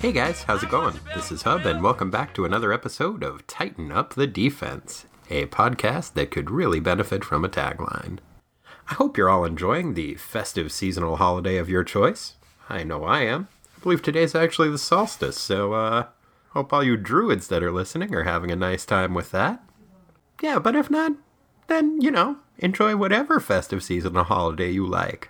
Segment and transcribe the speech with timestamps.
[0.00, 0.98] Hey guys, how's it going?
[1.14, 5.44] This is Hub, and welcome back to another episode of Tighten Up the Defense, a
[5.44, 8.18] podcast that could really benefit from a tagline.
[8.88, 12.36] I hope you're all enjoying the festive seasonal holiday of your choice.
[12.70, 13.48] I know I am.
[13.76, 16.06] I believe today's actually the solstice, so, uh,
[16.52, 19.62] hope all you druids that are listening are having a nice time with that.
[20.40, 21.12] Yeah, but if not,
[21.66, 25.28] then, you know, enjoy whatever festive seasonal holiday you like.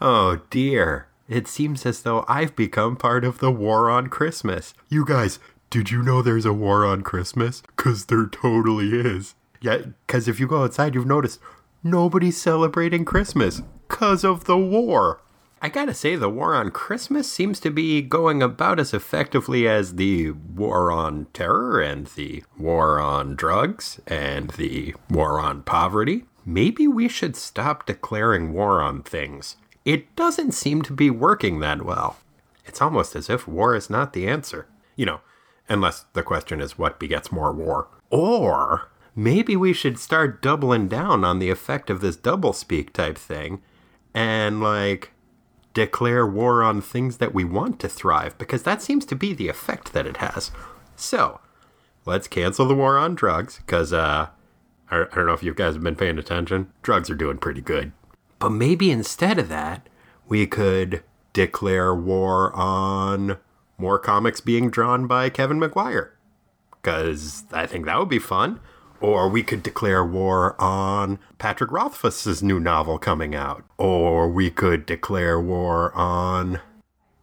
[0.00, 1.06] Oh dear.
[1.28, 4.74] It seems as though I've become part of the war on Christmas.
[4.88, 5.38] You guys,
[5.70, 7.62] did you know there's a war on Christmas?
[7.62, 9.34] Because there totally is.
[9.60, 11.40] Yeah, because if you go outside, you've noticed
[11.82, 15.20] nobody's celebrating Christmas because of the war.
[15.64, 19.94] I gotta say, the war on Christmas seems to be going about as effectively as
[19.94, 26.24] the war on terror and the war on drugs and the war on poverty.
[26.44, 31.82] Maybe we should stop declaring war on things it doesn't seem to be working that
[31.82, 32.16] well.
[32.64, 34.66] It's almost as if war is not the answer.
[34.96, 35.20] You know,
[35.68, 37.88] unless the question is what begets more war.
[38.10, 43.62] Or maybe we should start doubling down on the effect of this doublespeak type thing
[44.14, 45.12] and like
[45.74, 49.48] declare war on things that we want to thrive because that seems to be the
[49.48, 50.50] effect that it has.
[50.94, 51.40] So,
[52.04, 54.28] let's cancel the war on drugs because uh
[54.90, 56.70] I don't know if you guys have been paying attention.
[56.82, 57.92] Drugs are doing pretty good.
[58.42, 59.88] But maybe instead of that,
[60.26, 63.38] we could declare war on
[63.78, 66.12] more comics being drawn by Kevin Maguire.
[66.72, 68.58] Because I think that would be fun.
[69.00, 73.64] Or we could declare war on Patrick Rothfuss's new novel coming out.
[73.78, 76.60] Or we could declare war on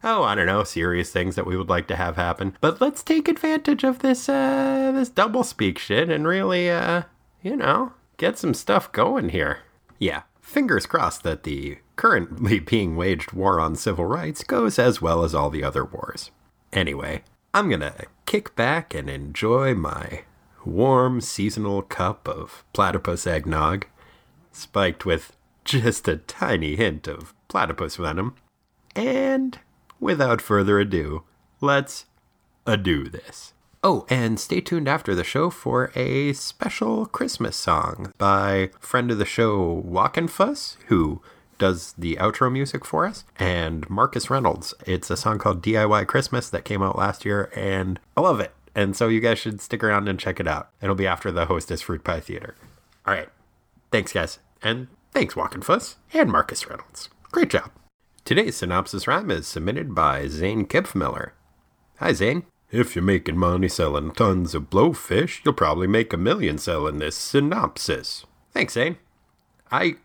[0.02, 2.56] oh, I don't know, serious things that we would like to have happen.
[2.62, 7.02] But let's take advantage of this uh this double speak shit and really uh
[7.42, 9.58] you know, get some stuff going here.
[9.98, 15.22] Yeah, Fingers crossed that the currently being waged war on civil rights goes as well
[15.22, 16.32] as all the other wars.
[16.72, 17.22] Anyway,
[17.54, 17.94] I'm gonna
[18.26, 20.24] kick back and enjoy my
[20.64, 23.86] warm seasonal cup of platypus eggnog,
[24.50, 28.34] spiked with just a tiny hint of platypus venom.
[28.96, 29.56] And
[30.00, 31.22] without further ado,
[31.60, 32.06] let's
[32.66, 33.52] ado this.
[33.82, 39.16] Oh, and stay tuned after the show for a special Christmas song by friend of
[39.16, 41.22] the show Walkin' Fuss, who
[41.58, 44.74] does the outro music for us, and Marcus Reynolds.
[44.86, 48.52] It's a song called DIY Christmas that came out last year, and I love it.
[48.74, 50.68] And so you guys should stick around and check it out.
[50.82, 52.56] It'll be after the Hostess Fruit Pie Theater.
[53.06, 53.30] All right.
[53.90, 54.40] Thanks, guys.
[54.62, 57.08] And thanks, Walkin' Fuss and Marcus Reynolds.
[57.32, 57.70] Great job.
[58.26, 61.30] Today's synopsis rhyme is submitted by Zane Kipfmiller.
[61.96, 62.44] Hi, Zane.
[62.72, 67.16] If you're making money selling tons of blowfish, you'll probably make a million selling this
[67.16, 68.26] synopsis.
[68.52, 68.96] Thanks, Zane.
[69.72, 69.96] I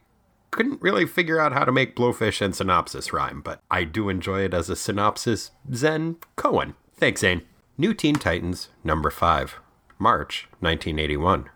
[0.49, 4.41] couldn't really figure out how to make blowfish and synopsis rhyme, but I do enjoy
[4.41, 5.51] it as a synopsis.
[5.73, 6.73] Zen Cohen.
[6.95, 7.43] Thanks, Zane.
[7.77, 9.59] New Teen Titans, number 5,
[9.99, 11.49] March 1981.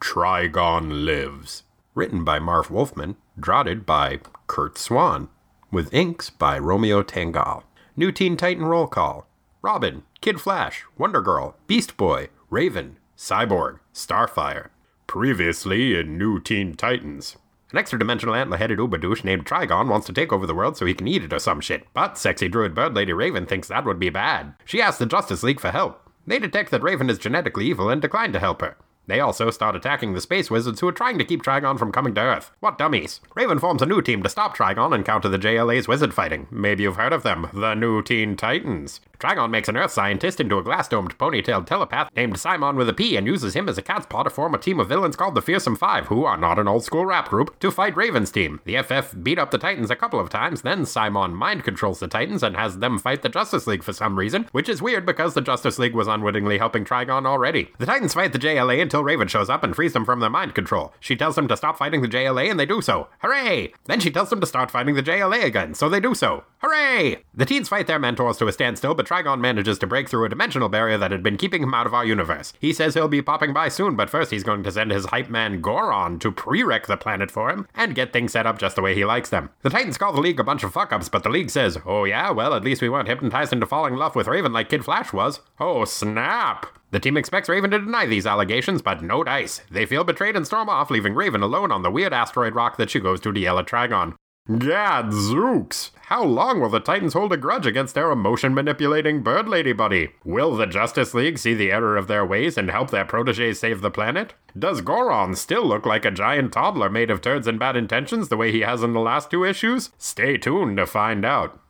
[0.00, 1.64] Trigon Lives.
[1.94, 5.30] Written by Marv Wolfman, drafted by Curt Swan,
[5.72, 7.62] with inks by Romeo Tanghal.
[7.96, 9.26] New Teen Titan roll call.
[9.64, 14.68] Robin, Kid Flash, Wonder Girl, Beast Boy, Raven, Cyborg, Starfire.
[15.06, 17.38] Previously in New Teen Titans.
[17.72, 20.84] An extra dimensional antler headed Uberdouche named Trigon wants to take over the world so
[20.84, 23.86] he can eat it or some shit, but sexy druid bird lady Raven thinks that
[23.86, 24.52] would be bad.
[24.66, 26.10] She asks the Justice League for help.
[26.26, 28.76] They detect that Raven is genetically evil and decline to help her.
[29.06, 32.14] They also start attacking the space wizards who are trying to keep Trigon from coming
[32.14, 32.50] to Earth.
[32.60, 33.20] What dummies!
[33.34, 36.46] Raven forms a new team to stop Trigon and counter the JLA's wizard fighting.
[36.50, 39.00] Maybe you've heard of them, the New Teen Titans.
[39.18, 43.16] Trigon makes an Earth scientist into a glass-domed ponytailed telepath named Simon with a P
[43.16, 45.40] and uses him as a cat's paw to form a team of villains called the
[45.40, 48.60] Fearsome Five, who are not an old-school rap group, to fight Raven's team.
[48.64, 52.08] The FF beat up the Titans a couple of times, then Simon mind controls the
[52.08, 55.34] Titans and has them fight the Justice League for some reason, which is weird because
[55.34, 57.70] the Justice League was unwittingly helping Trigon already.
[57.78, 60.54] The Titans fight the JLA until Raven shows up and frees them from their mind
[60.54, 60.94] control.
[61.00, 63.08] She tells them to stop fighting the JLA and they do so.
[63.22, 63.72] Hooray!
[63.86, 66.44] Then she tells them to start fighting the JLA again, so they do so.
[66.58, 67.24] Hooray!
[67.34, 70.28] The teens fight their mentors to a standstill, but Trigon manages to break through a
[70.28, 72.52] dimensional barrier that had been keeping him out of our universe.
[72.60, 75.28] He says he'll be popping by soon, but first he's going to send his hype
[75.28, 78.82] man Goron to pre-wreck the planet for him and get things set up just the
[78.82, 79.50] way he likes them.
[79.62, 82.30] The Titans call the League a bunch of fuck-ups, but the League says, oh yeah,
[82.30, 85.12] well at least we weren't hypnotized into falling in love with Raven like Kid Flash
[85.12, 85.40] was.
[85.58, 86.66] Oh snap!
[86.94, 89.62] The team expects Raven to deny these allegations, but no dice.
[89.68, 92.88] They feel betrayed and storm off, leaving Raven alone on the weird asteroid rock that
[92.88, 94.14] she goes to at Trigon.
[94.46, 95.90] Gadzooks!
[96.02, 100.10] How long will the Titans hold a grudge against their emotion manipulating bird lady buddy?
[100.24, 103.80] Will the Justice League see the error of their ways and help their proteges save
[103.80, 104.34] the planet?
[104.56, 108.36] Does Goron still look like a giant toddler made of turds and bad intentions the
[108.36, 109.90] way he has in the last two issues?
[109.98, 111.60] Stay tuned to find out.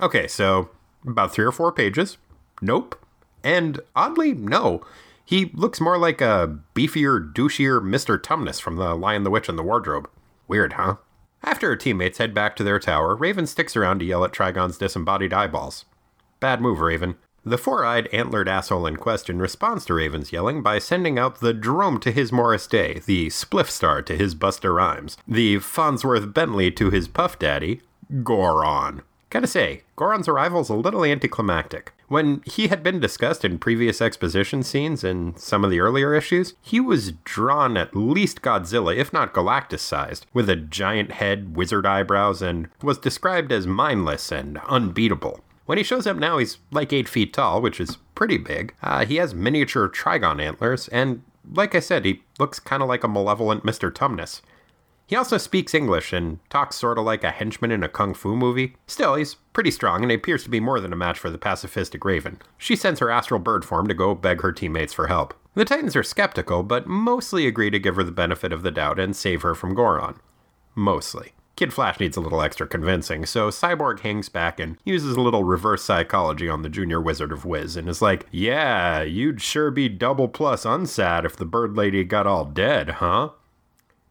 [0.00, 0.70] Okay, so
[1.06, 2.18] About three or four pages.
[2.60, 2.98] Nope.
[3.44, 4.84] And oddly, no.
[5.24, 8.18] He looks more like a beefier, douchier Mr.
[8.20, 10.08] Tumnus from The Lion, the Witch, and the Wardrobe.
[10.48, 10.96] Weird, huh?
[11.42, 14.78] After her teammates head back to their tower, Raven sticks around to yell at Trigon's
[14.78, 15.84] disembodied eyeballs.
[16.40, 17.16] Bad move, Raven.
[17.46, 21.52] The four eyed, antlered asshole in question responds to Raven's yelling by sending out the
[21.52, 26.70] Jerome to his Morris Day, the Spliff Star to his Busta Rhymes, the Farnsworth Bentley
[26.70, 27.82] to his Puff Daddy,
[28.22, 29.02] Goron.
[29.28, 31.92] Gotta say, Goron's arrival's a little anticlimactic.
[32.14, 36.54] When he had been discussed in previous exposition scenes in some of the earlier issues,
[36.62, 41.84] he was drawn at least Godzilla, if not Galactus sized, with a giant head, wizard
[41.84, 45.40] eyebrows, and was described as mindless and unbeatable.
[45.66, 48.74] When he shows up now, he's like 8 feet tall, which is pretty big.
[48.80, 53.02] Uh, he has miniature Trigon antlers, and like I said, he looks kind of like
[53.02, 53.90] a malevolent Mr.
[53.90, 54.40] Tumnus.
[55.06, 58.34] He also speaks English and talks sort of like a henchman in a kung fu
[58.34, 58.76] movie.
[58.86, 62.04] Still, he's pretty strong and appears to be more than a match for the pacifistic
[62.04, 62.40] Raven.
[62.56, 65.34] She sends her astral bird form to go beg her teammates for help.
[65.54, 68.98] The Titans are skeptical, but mostly agree to give her the benefit of the doubt
[68.98, 70.18] and save her from Goron.
[70.74, 71.32] Mostly.
[71.56, 75.44] Kid Flash needs a little extra convincing, so Cyborg hangs back and uses a little
[75.44, 79.88] reverse psychology on the Junior Wizard of Wiz and is like, Yeah, you'd sure be
[79.88, 83.30] double plus unsad if the bird lady got all dead, huh?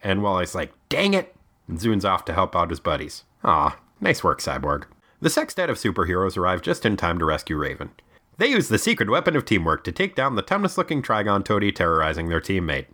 [0.03, 1.33] And Wally's like, dang it,
[1.67, 3.23] and zooms off to help out his buddies.
[3.43, 4.83] Aw, nice work, Cyborg.
[5.21, 7.91] The sextet of superheroes arrive just in time to rescue Raven.
[8.37, 11.71] They use the secret weapon of teamwork to take down the Tumnus looking Trigon toady
[11.71, 12.87] terrorizing their teammate.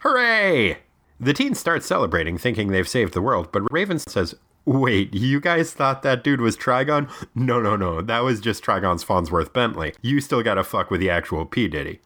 [0.00, 0.78] Hooray!
[1.20, 4.34] The teens start celebrating, thinking they've saved the world, but Raven says,
[4.64, 7.10] Wait, you guys thought that dude was Trigon?
[7.34, 9.94] No, no, no, that was just Trigon's Farnsworth Bentley.
[10.00, 11.68] You still gotta fuck with the actual P.
[11.68, 12.00] Diddy.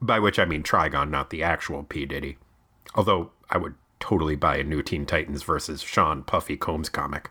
[0.00, 2.06] By which I mean Trigon, not the actual P.
[2.06, 2.38] Diddy.
[2.94, 7.30] Although I would totally buy a new Teen Titans versus Sean Puffy Combs comic.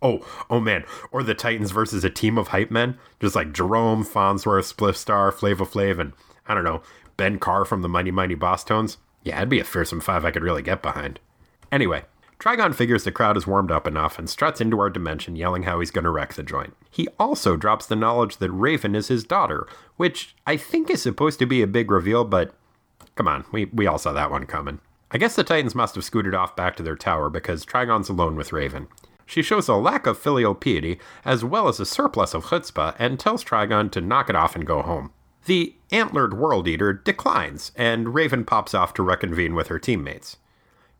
[0.00, 4.04] Oh, oh man, or the Titans versus a team of hype men, just like Jerome,
[4.04, 6.12] Farnsworth, Spliff Star, Flavor Flav, and
[6.46, 6.82] I don't know,
[7.16, 8.96] Ben Carr from the Mighty Mighty Bosstones.
[9.24, 11.18] Yeah, it'd be a fearsome five I could really get behind.
[11.72, 12.04] Anyway,
[12.38, 15.80] Trigon figures the crowd is warmed up enough and struts into our dimension yelling how
[15.80, 16.76] he's going to wreck the joint.
[16.88, 19.66] He also drops the knowledge that Raven is his daughter,
[19.96, 22.54] which I think is supposed to be a big reveal, but
[23.16, 24.78] come on, we, we all saw that one coming.
[25.10, 28.36] I guess the Titans must have scooted off back to their tower because Trigon's alone
[28.36, 28.88] with Raven.
[29.24, 33.18] She shows a lack of filial piety as well as a surplus of chutzpah and
[33.18, 35.12] tells Trigon to knock it off and go home.
[35.46, 40.36] The antlered world eater declines, and Raven pops off to reconvene with her teammates.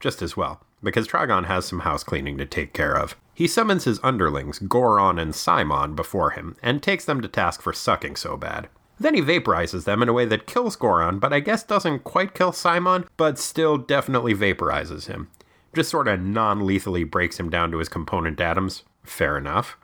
[0.01, 3.15] Just as well, because Trigon has some house cleaning to take care of.
[3.35, 7.73] He summons his underlings, Goron and Simon, before him, and takes them to task for
[7.75, 8.69] sucking so bad.
[9.01, 12.35] Then he vaporizes them in a way that kills Goron, but I guess doesn't quite
[12.35, 15.29] kill Simon, but still definitely vaporizes him.
[15.75, 18.83] Just sort of non lethally breaks him down to his component atoms.
[19.05, 19.77] Fair enough.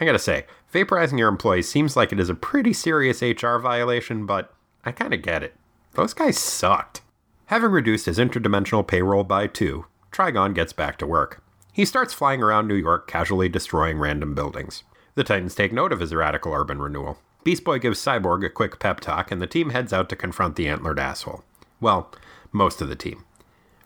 [0.00, 4.26] I gotta say, vaporizing your employees seems like it is a pretty serious HR violation,
[4.26, 4.52] but
[4.84, 5.54] I kinda get it.
[5.92, 7.02] Those guys sucked.
[7.46, 11.42] Having reduced his interdimensional payroll by two, Trigon gets back to work.
[11.72, 14.82] He starts flying around New York, casually destroying random buildings.
[15.14, 17.18] The Titans take note of his radical urban renewal.
[17.44, 20.56] Beast Boy gives Cyborg a quick pep talk, and the team heads out to confront
[20.56, 21.44] the antlered asshole.
[21.80, 22.10] Well,
[22.52, 23.24] most of the team.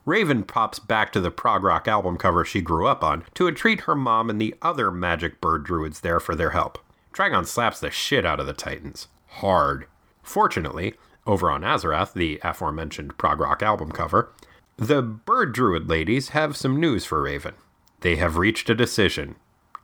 [0.07, 3.81] Raven pops back to the prog rock album cover she grew up on to entreat
[3.81, 6.79] her mom and the other magic bird druids there for their help.
[7.13, 9.09] Trigon slaps the shit out of the Titans.
[9.27, 9.87] Hard.
[10.23, 10.95] Fortunately,
[11.27, 14.33] over on Azarath, the aforementioned prog rock album cover,
[14.77, 17.55] the bird druid ladies have some news for Raven.
[18.01, 19.35] They have reached a decision.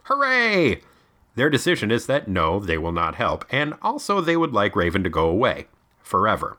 [0.05, 0.81] Hooray!
[1.37, 5.03] Their decision is that no, they will not help, and also they would like Raven
[5.03, 5.67] to go away.
[6.01, 6.59] Forever.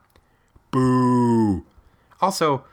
[0.72, 1.66] Boo!
[2.22, 2.66] Also,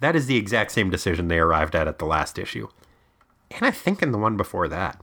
[0.00, 2.68] that is the exact same decision they arrived at at the last issue.
[3.50, 5.00] And I think in the one before that.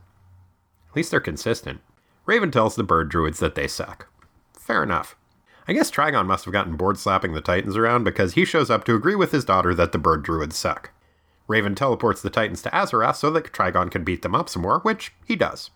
[0.90, 1.80] At least they're consistent.
[2.26, 4.08] Raven tells the bird druids that they suck.
[4.52, 5.16] Fair enough.
[5.66, 8.84] I guess Trigon must have gotten bored slapping the Titans around because he shows up
[8.84, 10.90] to agree with his daughter that the bird druids suck.
[11.48, 14.80] Raven teleports the Titans to Azarath so that Trigon can beat them up some more,
[14.80, 15.70] which he does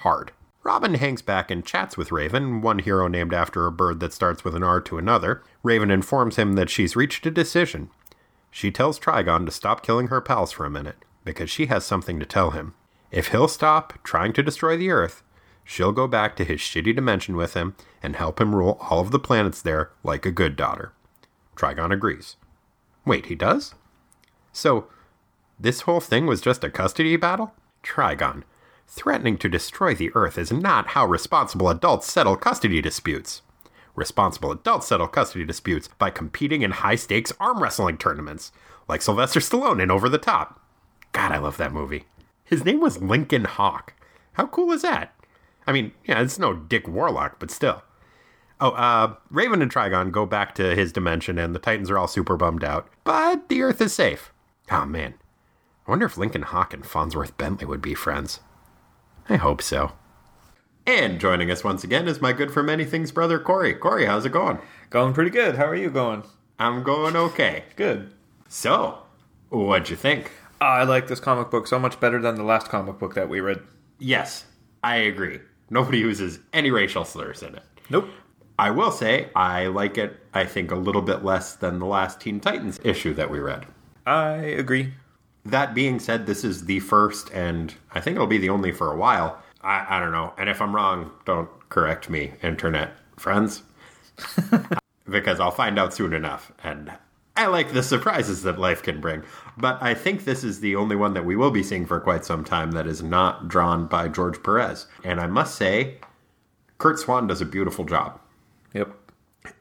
[0.00, 0.32] hard.
[0.62, 4.44] Robin hangs back and chats with Raven, one hero named after a bird that starts
[4.44, 5.42] with an R to another.
[5.62, 7.88] Raven informs him that she's reached a decision.
[8.50, 12.20] She tells Trigon to stop killing her pals for a minute, because she has something
[12.20, 12.74] to tell him.
[13.10, 15.22] If he'll stop trying to destroy the Earth,
[15.64, 19.12] she'll go back to his shitty dimension with him and help him rule all of
[19.12, 20.92] the planets there like a good daughter.
[21.56, 22.36] Trigon agrees.
[23.06, 23.74] Wait, he does?
[24.52, 24.88] So,
[25.58, 27.52] this whole thing was just a custody battle?
[27.82, 28.42] Trigon,
[28.92, 33.40] Threatening to destroy the Earth is not how responsible adults settle custody disputes.
[33.94, 38.50] Responsible adults settle custody disputes by competing in high stakes arm wrestling tournaments,
[38.88, 40.60] like Sylvester Stallone in Over the Top.
[41.12, 42.06] God, I love that movie.
[42.42, 43.94] His name was Lincoln Hawk.
[44.32, 45.14] How cool is that?
[45.68, 47.84] I mean, yeah, it's no Dick Warlock, but still.
[48.60, 52.08] Oh, uh, Raven and Trigon go back to his dimension, and the Titans are all
[52.08, 52.88] super bummed out.
[53.04, 54.32] But the Earth is safe.
[54.68, 55.14] Oh, man.
[55.86, 58.40] I wonder if Lincoln Hawk and Farnsworth Bentley would be friends.
[59.30, 59.92] I hope so.
[60.86, 63.74] And joining us once again is my good for many things brother, Corey.
[63.74, 64.58] Corey, how's it going?
[64.90, 65.54] Going pretty good.
[65.54, 66.24] How are you going?
[66.58, 67.62] I'm going okay.
[67.76, 68.12] Good.
[68.48, 68.98] So,
[69.50, 70.32] what'd you think?
[70.60, 73.40] I like this comic book so much better than the last comic book that we
[73.40, 73.62] read.
[74.00, 74.46] Yes,
[74.82, 75.38] I agree.
[75.70, 77.62] Nobody uses any racial slurs in it.
[77.88, 78.08] Nope.
[78.58, 82.20] I will say I like it, I think, a little bit less than the last
[82.20, 83.64] Teen Titans issue that we read.
[84.04, 84.94] I agree.
[85.44, 88.92] That being said, this is the first, and I think it'll be the only for
[88.92, 89.42] a while.
[89.62, 90.34] I, I don't know.
[90.38, 93.62] And if I'm wrong, don't correct me, internet friends.
[95.08, 96.52] because I'll find out soon enough.
[96.62, 96.92] And
[97.36, 99.22] I like the surprises that life can bring.
[99.56, 102.24] But I think this is the only one that we will be seeing for quite
[102.24, 104.86] some time that is not drawn by George Perez.
[105.04, 105.98] And I must say,
[106.78, 108.20] Curt Swan does a beautiful job.
[108.74, 108.94] Yep.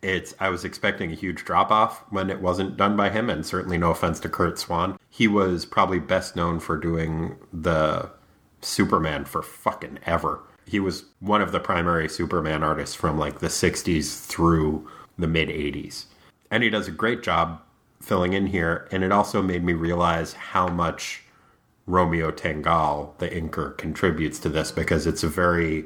[0.01, 3.45] It's I was expecting a huge drop off when it wasn't done by him, and
[3.45, 4.97] certainly no offense to Curt Swan.
[5.09, 8.09] He was probably best known for doing the
[8.61, 10.41] Superman for fucking ever.
[10.65, 15.49] He was one of the primary Superman artists from like the 60s through the mid
[15.49, 16.05] 80s.
[16.51, 17.61] And he does a great job
[18.01, 21.23] filling in here, and it also made me realize how much
[21.85, 25.85] Romeo Tanghal, the inker, contributes to this because it's a very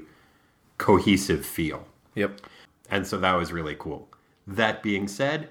[0.78, 1.88] cohesive feel.
[2.16, 2.42] Yep.
[2.94, 4.08] And so that was really cool.
[4.46, 5.50] That being said,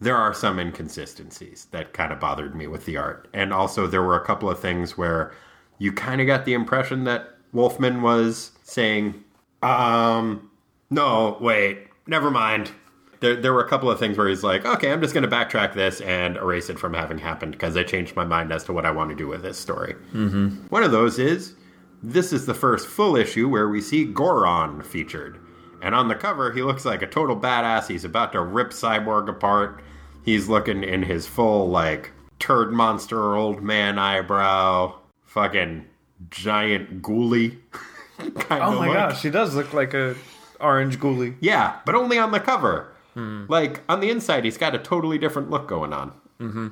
[0.00, 3.26] there are some inconsistencies that kind of bothered me with the art.
[3.34, 5.32] And also, there were a couple of things where
[5.78, 9.24] you kind of got the impression that Wolfman was saying,
[9.64, 10.48] um,
[10.90, 12.70] no, wait, never mind.
[13.18, 15.36] There, there were a couple of things where he's like, okay, I'm just going to
[15.36, 18.72] backtrack this and erase it from having happened because I changed my mind as to
[18.72, 19.94] what I want to do with this story.
[20.12, 20.68] Mm-hmm.
[20.68, 21.54] One of those is
[22.00, 25.40] this is the first full issue where we see Goron featured.
[25.84, 27.88] And on the cover, he looks like a total badass.
[27.88, 29.82] He's about to rip Cyborg apart.
[30.24, 35.84] He's looking in his full, like, turd monster old man eyebrow, fucking
[36.30, 37.58] giant ghoulie.
[38.18, 38.94] kind Oh my look.
[38.96, 40.16] gosh, he does look like a
[40.58, 41.36] orange ghoulie.
[41.40, 42.90] Yeah, but only on the cover.
[43.12, 43.44] Hmm.
[43.48, 46.12] Like, on the inside, he's got a totally different look going on.
[46.40, 46.68] Mm-hmm.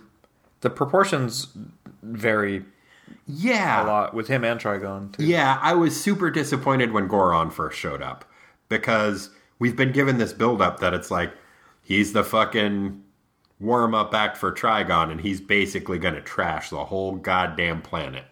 [0.62, 1.48] The proportions
[2.02, 2.64] vary
[3.26, 3.84] Yeah.
[3.84, 5.24] a lot with him and Trigon too.
[5.24, 8.24] Yeah, I was super disappointed when Goron first showed up
[8.80, 11.32] because we've been given this build up that it's like
[11.82, 13.02] he's the fucking
[13.60, 18.24] warm up act for Trigon and he's basically going to trash the whole goddamn planet.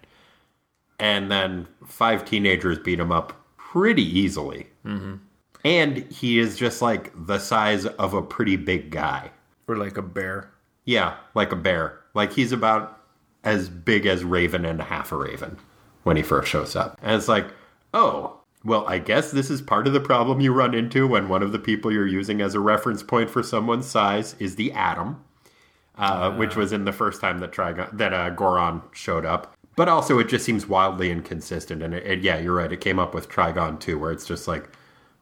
[0.98, 4.66] And then five teenagers beat him up pretty easily.
[4.84, 5.16] Mm-hmm.
[5.64, 9.30] And he is just like the size of a pretty big guy.
[9.68, 10.50] Or like a bear.
[10.84, 12.00] Yeah, like a bear.
[12.14, 13.00] Like he's about
[13.44, 15.58] as big as Raven and a half a Raven
[16.02, 16.98] when he first shows up.
[17.02, 17.46] And it's like,
[17.94, 21.42] oh, well, I guess this is part of the problem you run into when one
[21.42, 25.22] of the people you're using as a reference point for someone's size is the Atom,
[25.96, 29.54] uh, which was in the first time that Trigon that uh, Goron showed up.
[29.76, 31.82] But also, it just seems wildly inconsistent.
[31.82, 32.70] And it, it- yeah, you're right.
[32.72, 34.68] It came up with Trigon too, where it's just like,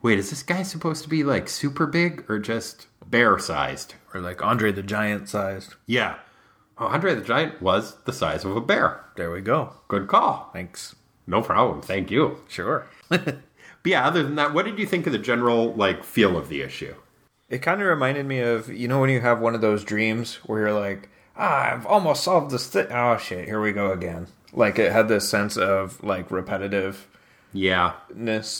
[0.02, 3.94] wait, is this guy supposed to be like super big or just bear sized?
[4.14, 5.74] Or like Andre the Giant sized.
[5.86, 6.16] Yeah.
[6.78, 9.04] Oh, Andre the Giant was the size of a bear.
[9.16, 9.74] There we go.
[9.88, 10.50] Good call.
[10.52, 10.94] Thanks.
[11.28, 11.82] No problem.
[11.82, 12.38] Thank you.
[12.48, 12.86] Sure.
[13.80, 16.48] But yeah, other than that, what did you think of the general like feel of
[16.48, 16.96] the issue?
[17.48, 20.34] It kind of reminded me of you know when you have one of those dreams
[20.46, 22.88] where you're like, ah, I've almost solved this thing.
[22.90, 24.26] Oh shit, here we go again.
[24.52, 27.06] Like it had this sense of like repetitive
[27.52, 27.92] Yeah.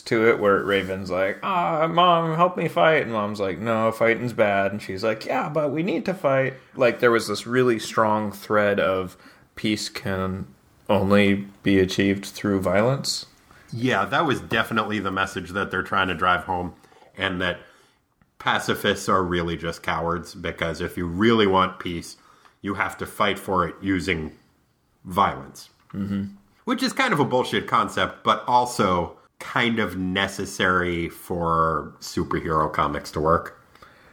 [0.05, 4.33] to it, where Raven's like, ah, mom, help me fight, and mom's like, no, fighting's
[4.33, 6.53] bad, and she's like, yeah, but we need to fight.
[6.75, 9.17] Like there was this really strong thread of
[9.55, 10.47] peace can
[10.89, 13.27] only be achieved through violence.
[13.71, 16.73] Yeah, that was definitely the message that they're trying to drive home,
[17.17, 17.59] and that
[18.39, 22.17] pacifists are really just cowards because if you really want peace,
[22.61, 24.31] you have to fight for it using
[25.05, 25.69] violence.
[25.93, 26.25] Mm-hmm.
[26.65, 33.11] Which is kind of a bullshit concept, but also kind of necessary for superhero comics
[33.11, 33.63] to work.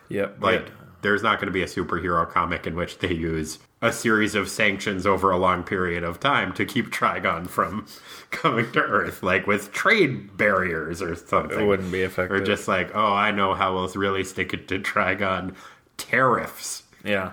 [0.08, 0.36] Yep.
[0.40, 0.70] Like,
[1.02, 4.48] there's not going to be a superhero comic in which they use a series of
[4.48, 7.86] sanctions over a long period of time to keep Trigon from
[8.30, 11.60] coming to Earth, like with trade barriers or something.
[11.60, 12.40] it wouldn't be effective.
[12.40, 15.54] Or just like, oh, I know how we'll really stick it to Trigon
[15.96, 16.82] tariffs.
[17.04, 17.32] yeah.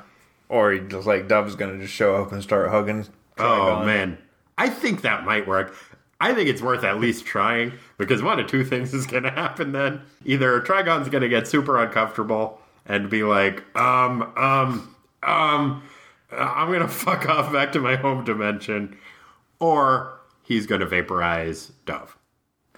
[0.50, 3.08] Or just like Dove's gonna just show up and start hugging.
[3.40, 4.20] Oh, man.
[4.58, 5.76] I think that might work.
[6.22, 9.32] I think it's worth at least trying because one of two things is going to
[9.32, 10.02] happen then.
[10.26, 15.84] Either Trigon's going to get super uncomfortable and be like, um, um, um,
[16.34, 18.98] Uh, I'm going to fuck off back to my home dimension,
[19.60, 22.18] or he's going to vaporize Dove.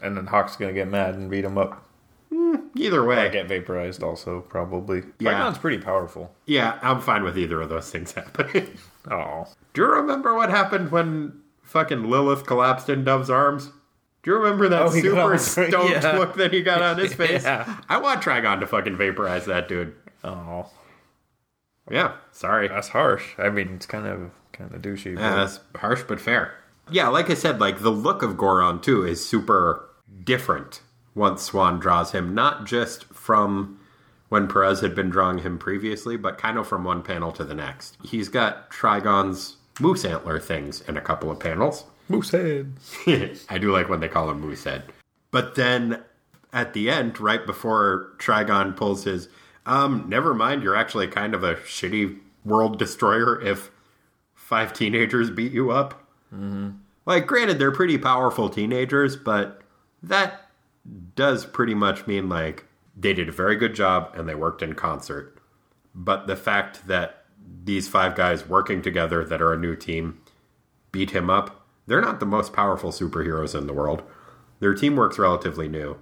[0.02, 1.82] And then Hawk's gonna get mad and beat him up.
[2.30, 5.04] Hmm, either I way, get vaporized also, probably.
[5.20, 5.32] Yeah.
[5.34, 6.36] Trigon's pretty powerful.
[6.46, 8.78] yeah, I'm fine with either of those things happening.
[9.10, 9.48] Oh.
[9.74, 13.72] Do you remember what happened when fucking Lilith collapsed in Dove's arms?
[14.22, 15.72] Do you remember that Oh, super stoked
[16.04, 16.18] yeah.
[16.18, 17.44] look that he got on his face?
[17.44, 17.80] Yeah.
[17.88, 19.96] I want Trigon to fucking vaporize that dude.
[20.26, 20.70] Oh.
[21.90, 22.68] Yeah, sorry.
[22.68, 23.34] That's harsh.
[23.38, 25.18] I mean, it's kind of kind of douchey.
[25.18, 26.56] Yeah, but- that's harsh but fair.
[26.90, 29.90] Yeah, like I said, like the look of Goron too is super
[30.24, 30.82] different
[31.16, 33.80] once Swan draws him, not just from
[34.30, 37.56] when Perez had been drawing him previously, but kind of from one panel to the
[37.56, 37.98] next.
[38.04, 41.86] He's got Trigon's moose antler things in a couple of panels.
[42.08, 42.74] Moose head.
[43.08, 44.84] I do like when they call him moose head.
[45.32, 46.04] But then
[46.54, 49.28] at the end, right before Trigon pulls his,
[49.66, 53.72] um, never mind, you're actually kind of a shitty world destroyer if
[54.34, 56.08] five teenagers beat you up.
[56.34, 56.72] Mm-hmm.
[57.06, 59.62] Like, granted, they're pretty powerful teenagers, but
[60.02, 60.50] that
[61.16, 64.74] does pretty much mean like they did a very good job and they worked in
[64.74, 65.38] concert.
[65.94, 67.26] But the fact that
[67.64, 70.22] these five guys working together that are a new team
[70.92, 74.04] beat him up, they're not the most powerful superheroes in the world.
[74.60, 75.98] Their teamwork's relatively new.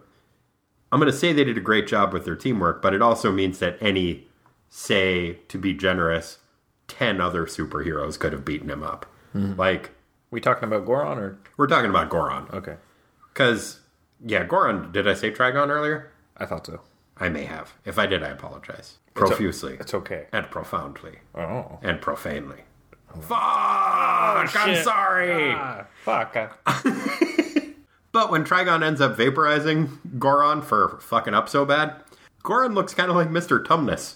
[0.94, 3.32] I'm going to say they did a great job with their teamwork, but it also
[3.32, 4.28] means that any,
[4.70, 6.38] say, to be generous,
[6.88, 9.08] 10 other superheroes could have beaten him up.
[9.34, 9.90] Like,
[10.30, 12.48] We talking about Goron or we're talking about Goron.
[12.54, 12.76] okay?
[13.34, 13.80] Because,
[14.24, 16.12] yeah, Goron, did I say Trigon earlier?
[16.38, 16.82] I thought so.
[17.18, 17.74] I may have.
[17.86, 18.98] If I did, I apologize.
[19.16, 19.78] Profusely.
[19.80, 20.28] It's okay.
[20.32, 21.20] and profoundly.
[21.34, 21.80] Oh.
[21.82, 22.62] And profanely.
[23.22, 24.56] Fuck!
[24.56, 25.52] I'm sorry!
[25.56, 26.36] Ah, fuck.
[28.14, 31.96] But when Trigon ends up vaporizing Goron for fucking up so bad,
[32.44, 33.62] Goron looks kind of like Mr.
[33.62, 34.16] Tumnus.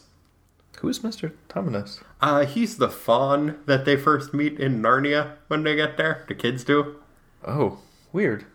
[0.79, 2.01] Who's Mister Tumnus?
[2.21, 6.23] Uh, he's the fawn that they first meet in Narnia when they get there.
[6.27, 6.97] The kids do.
[7.45, 7.79] Oh,
[8.13, 8.45] weird.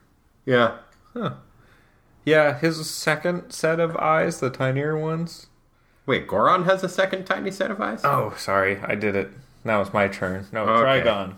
[0.46, 0.78] Yeah.
[2.24, 5.48] Yeah, his second set of eyes, the tinier ones.
[6.06, 8.00] Wait, Goron has a second tiny set of eyes?
[8.04, 9.30] Oh, sorry, I did it.
[9.64, 10.46] Now it's my turn.
[10.52, 11.00] No, Okay.
[11.02, 11.34] Trigon.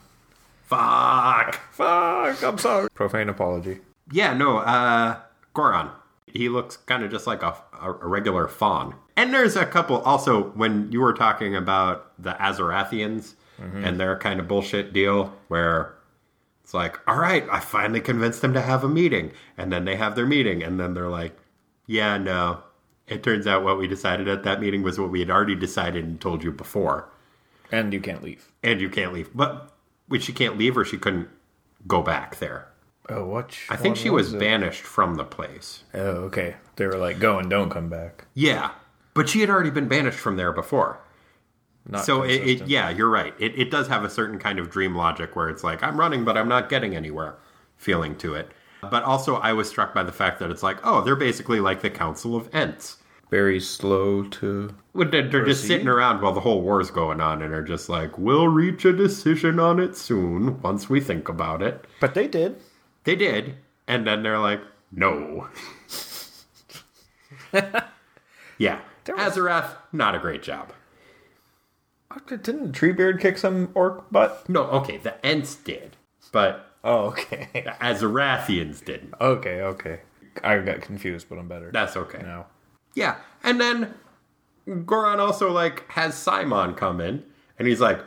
[0.66, 1.54] Fuck!
[1.72, 2.88] Fuck, I'm sorry.
[2.94, 3.80] Profane apology.
[4.10, 5.20] Yeah, no, uh,
[5.54, 5.90] Goron.
[6.26, 8.96] He looks kind of just like a, a, a regular fawn.
[9.16, 13.34] And there's a couple, also, when you were talking about the Azarathians
[13.84, 15.94] and their kind of bullshit deal where
[16.64, 19.30] it's like, all right, I finally convinced them to have a meeting.
[19.56, 21.36] And then they have their meeting, and then they're like,
[21.86, 22.64] yeah, no.
[23.06, 26.04] It turns out what we decided at that meeting was what we had already decided
[26.04, 27.08] and told you before.
[27.70, 28.50] And you can't leave.
[28.62, 29.30] And you can't leave.
[29.34, 29.70] But,
[30.20, 31.28] she can't leave or she couldn't
[31.86, 32.68] go back there?
[33.08, 33.56] Oh, what?
[33.68, 35.84] I think she was banished from the place.
[35.92, 36.56] Oh, okay.
[36.76, 38.26] They were like, go and don't come back.
[38.34, 38.70] Yeah,
[39.12, 41.00] but she had already been banished from there before.
[41.86, 43.34] Not So it, it, yeah, you're right.
[43.38, 46.24] It, it does have a certain kind of dream logic where it's like I'm running,
[46.24, 47.36] but I'm not getting anywhere,
[47.76, 48.50] feeling to it.
[48.90, 51.82] But also, I was struck by the fact that it's like, oh, they're basically like
[51.82, 52.96] the Council of Ents.
[53.30, 54.74] very slow to.
[54.94, 55.66] They're they're just Proceed.
[55.66, 58.92] sitting around while the whole war's going on, and are just like, we'll reach a
[58.92, 61.86] decision on it soon once we think about it.
[62.00, 62.56] But they did.
[63.04, 64.60] They did, and then they're like,
[64.92, 65.48] no.
[68.58, 70.72] yeah, There was- Azarath, not a great job.
[72.28, 74.48] Didn't Treebeard kick some orc butt?
[74.48, 75.96] No, okay, the Ents did,
[76.32, 77.48] but Oh, okay.
[77.52, 79.14] the Azarathians didn't.
[79.20, 80.00] okay, okay.
[80.42, 82.20] I got confused, but I'm better That's okay.
[82.22, 82.46] now.
[82.94, 83.94] Yeah, and then
[84.86, 87.24] Goron also like has Simon come in,
[87.58, 87.98] and he's like,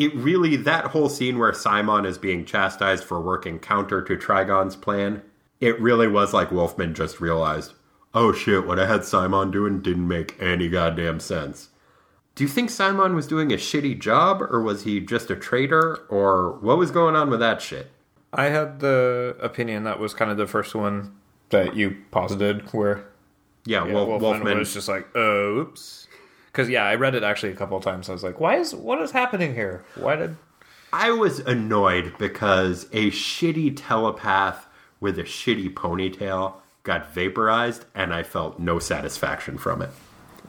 [0.00, 4.74] it really that whole scene where Simon is being chastised for working counter to Trigon's
[4.74, 5.20] plan.
[5.60, 7.74] It really was like Wolfman just realized,
[8.14, 11.68] oh shit, what I had Simon doing didn't make any goddamn sense.
[12.34, 16.06] Do you think Simon was doing a shitty job, or was he just a traitor,
[16.08, 17.90] or what was going on with that shit?
[18.32, 21.14] I had the opinion that was kind of the first one
[21.50, 23.04] that you posited, where
[23.66, 24.58] Yeah, yeah, Wolf, Wolfman, Wolfman.
[24.60, 26.06] was just like, oh, oops.
[26.52, 28.08] Because yeah, I read it actually a couple of times.
[28.08, 29.84] I was like, why is what is happening here?
[29.94, 30.36] Why did?
[30.92, 34.66] I was annoyed because a shitty telepath
[34.98, 39.90] with a shitty ponytail got vaporized, and I felt no satisfaction from it.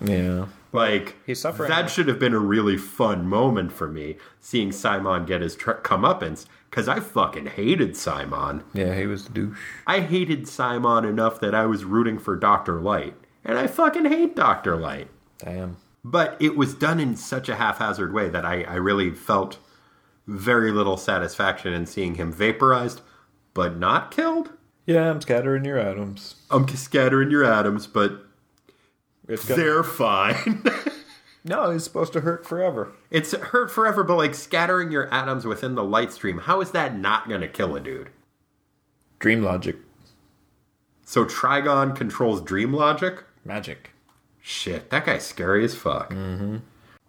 [0.04, 0.48] Yeah.
[0.74, 1.70] Like He's suffering.
[1.70, 5.72] That should have been a really fun moment for me, seeing Simon get his tr-
[5.74, 8.64] comeuppance, because I fucking hated Simon.
[8.74, 9.60] Yeah, he was the douche.
[9.86, 14.36] I hated Simon enough that I was rooting for Doctor Light, and I fucking hate
[14.36, 15.10] Doctor Light.
[15.40, 15.78] Damn.
[16.04, 19.60] But it was done in such a haphazard way that I, I really felt
[20.28, 23.02] very little satisfaction in seeing him vaporized,
[23.54, 24.52] but not killed.
[24.86, 26.36] Yeah, I'm scattering your atoms.
[26.50, 28.26] I'm scattering your atoms, but
[29.28, 30.64] they're fine.
[31.44, 32.92] no, it's supposed to hurt forever.
[33.10, 36.98] it's hurt forever, but like scattering your atoms within the light stream, how is that
[36.98, 38.10] not going to kill a dude?
[39.20, 39.78] Dream logic.
[41.06, 43.24] So Trigon controls dream logic?
[43.46, 43.91] Magic.
[44.42, 46.14] Shit, that guy's scary as fuck.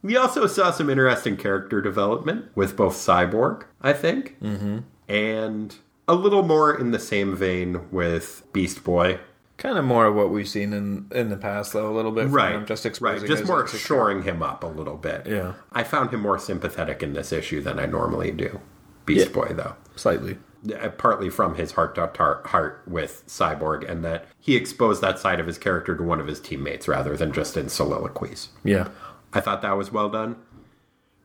[0.03, 4.81] We also saw some interesting character development with both Cyborg, I think, mm-hmm.
[5.09, 5.77] and
[6.09, 9.21] a little more in the same vein with Beast Boy.
[9.59, 11.89] Kind of more of what we've seen in in the past, though.
[11.89, 13.29] A little bit, from him, just exposing, right.
[13.29, 15.27] Just more shoring him up a little bit.
[15.27, 15.55] Yeah.
[15.71, 18.61] I found him more sympathetic in this issue than I normally do.
[19.07, 19.33] Beast Yeah.
[19.33, 19.77] Boy, though.
[19.95, 20.39] slightly.
[20.71, 25.19] Uh, partly from his heart to heart heart with Cyborg, and that he exposed that
[25.19, 28.49] side of his character to one of his teammates rather than just in soliloquies.
[28.63, 28.89] Yeah,
[29.33, 30.37] I thought that was well done.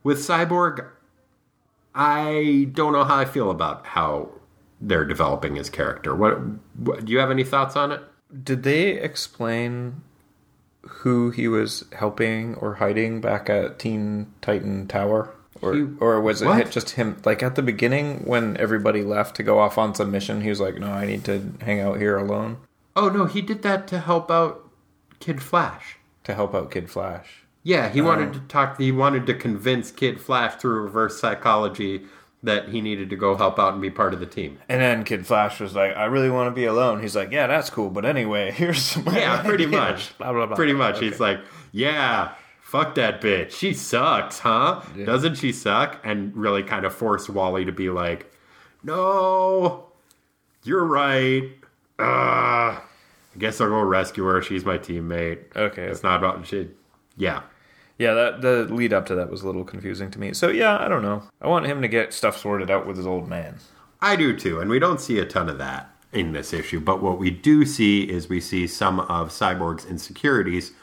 [0.04, 0.88] With Cyborg,
[1.94, 4.30] I don't know how I feel about how
[4.82, 6.16] they're developing his character.
[6.16, 6.40] What,
[6.76, 8.02] what do you have any thoughts on it?
[8.44, 10.02] Did they explain
[10.82, 15.36] who he was helping or hiding back at Teen Titan Tower?
[15.62, 16.70] Or, He- or was it what?
[16.72, 17.18] just him?
[17.26, 20.60] Like at the beginning, when everybody left to go off on some mission, he was
[20.60, 22.58] like, "No, I need to hang out here alone
[22.96, 24.68] Oh no, he did that to help out
[25.20, 25.98] Kid Flash.
[26.24, 28.10] to help out Kid Flash." Yeah, he uh-huh.
[28.10, 28.80] wanted to talk.
[28.80, 32.04] He wanted to convince Kid Flash through reverse psychology
[32.44, 34.58] that he needed to go help out and be part of the team.
[34.70, 37.48] And then Kid Flash was like, "I really want to be alone." He's like, "Yeah,
[37.48, 40.18] that's cool, but anyway, here's some Yeah, pretty much.
[40.18, 40.56] Blah, blah, blah.
[40.56, 40.98] Pretty much.
[40.98, 41.10] Okay.
[41.10, 41.40] He's like,
[41.72, 42.34] yeah,
[42.68, 43.52] fuck that bitch.
[43.52, 44.82] She sucks, huh?
[45.06, 46.02] Doesn't she suck?
[46.04, 48.30] And really kind of force Wally to be like,
[48.84, 49.86] no,
[50.64, 51.50] you're right.
[51.98, 52.04] Uh,
[52.76, 52.82] I
[53.40, 54.42] guess I'll go rescue her.
[54.42, 55.56] She's my teammate.
[55.56, 55.84] Okay.
[55.84, 56.70] It's not about she.
[57.16, 57.44] Yeah.
[57.98, 60.34] Yeah, that the lead up to that was a little confusing to me.
[60.34, 61.24] So yeah, I don't know.
[61.42, 63.60] I want him to get stuff sorted out with his old man.
[64.02, 66.82] I do too, and we don't see a ton of that in this issue.
[66.82, 70.74] But what we do see is we see some of Cyborg's insecurities,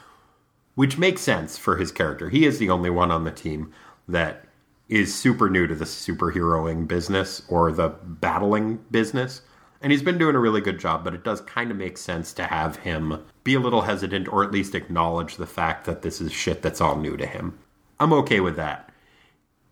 [0.75, 2.29] which makes sense for his character.
[2.29, 3.71] He is the only one on the team
[4.07, 4.45] that
[4.87, 9.41] is super new to the superheroing business or the battling business.
[9.81, 12.33] And he's been doing a really good job, but it does kind of make sense
[12.33, 16.21] to have him be a little hesitant or at least acknowledge the fact that this
[16.21, 17.57] is shit that's all new to him.
[17.99, 18.91] I'm okay with that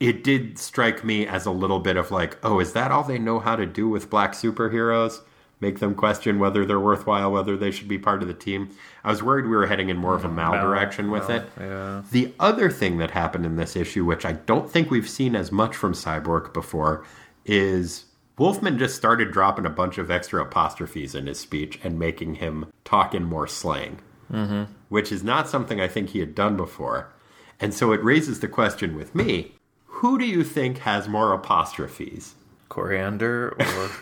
[0.03, 3.17] it did strike me as a little bit of like, oh, is that all they
[3.17, 5.21] know how to do with black superheroes?
[5.63, 8.69] Make them question whether they're worthwhile, whether they should be part of the team.
[9.01, 11.37] I was worried we were heading in more of a mal Mal- direction with mal,
[11.37, 11.49] it.
[11.57, 12.01] yeah.
[12.11, 15.53] The other thing that happened in this issue, which I don't think we've seen as
[15.53, 17.05] much from Cyborg before,
[17.45, 18.05] is
[18.37, 22.65] Wolfman just started dropping a bunch of extra apostrophes in his speech and making him
[22.83, 23.99] talk in more slang,
[24.29, 24.63] mm-hmm.
[24.89, 27.13] which is not something I think he had done before.
[27.57, 29.53] And so it raises the question with me
[29.85, 32.35] who do you think has more apostrophes?
[32.73, 33.53] Koriand'r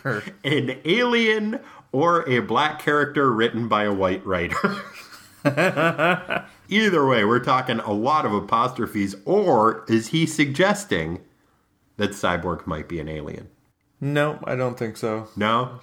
[0.05, 1.59] or An alien
[1.91, 4.55] or a black character written by a white writer?
[6.69, 11.19] Either way, we're talking a lot of apostrophes, or is he suggesting
[11.97, 13.49] that Cyborg might be an alien?
[13.99, 15.27] no, I don't think so.
[15.35, 15.81] No?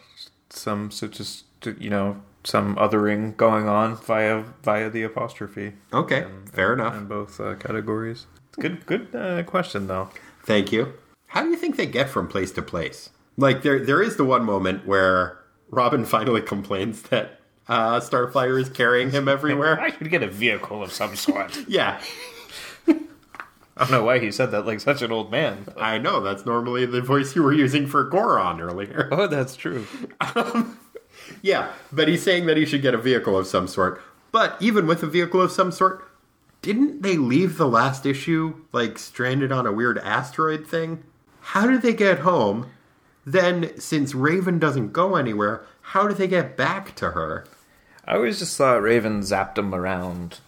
[0.51, 1.44] Some so just
[1.79, 6.96] you know some othering going on via via the apostrophe Okay, fair enough.
[6.96, 8.27] in both uh, categories.
[8.53, 10.09] Good good uh, question though.
[10.44, 10.94] Thank you.
[11.29, 13.11] How do you think they get from place to place?
[13.37, 15.38] Like there, there is the one moment where
[15.71, 19.81] Robin finally complains that uh, Starfire is carrying him everywhere.
[19.81, 21.57] I should get a vehicle of some sort.
[21.69, 22.01] yeah,
[22.88, 22.95] I
[23.79, 25.67] don't know why he said that like such an old man.
[25.77, 26.21] I know.
[26.21, 29.09] That's normally the voice you were using for Goron earlier.
[29.12, 29.87] Oh, that's true.
[31.43, 34.01] Yeah, but he's saying that he should get a vehicle of some sort.
[34.33, 36.05] But even with a vehicle of some sort,
[36.62, 41.05] didn't they leave the last issue like stranded on a weird asteroid thing?
[41.53, 42.67] How did they get home?
[43.25, 47.47] Then, since Raven doesn't go anywhere, how do they get back to her?
[48.07, 50.41] I always just thought Raven zapped them around,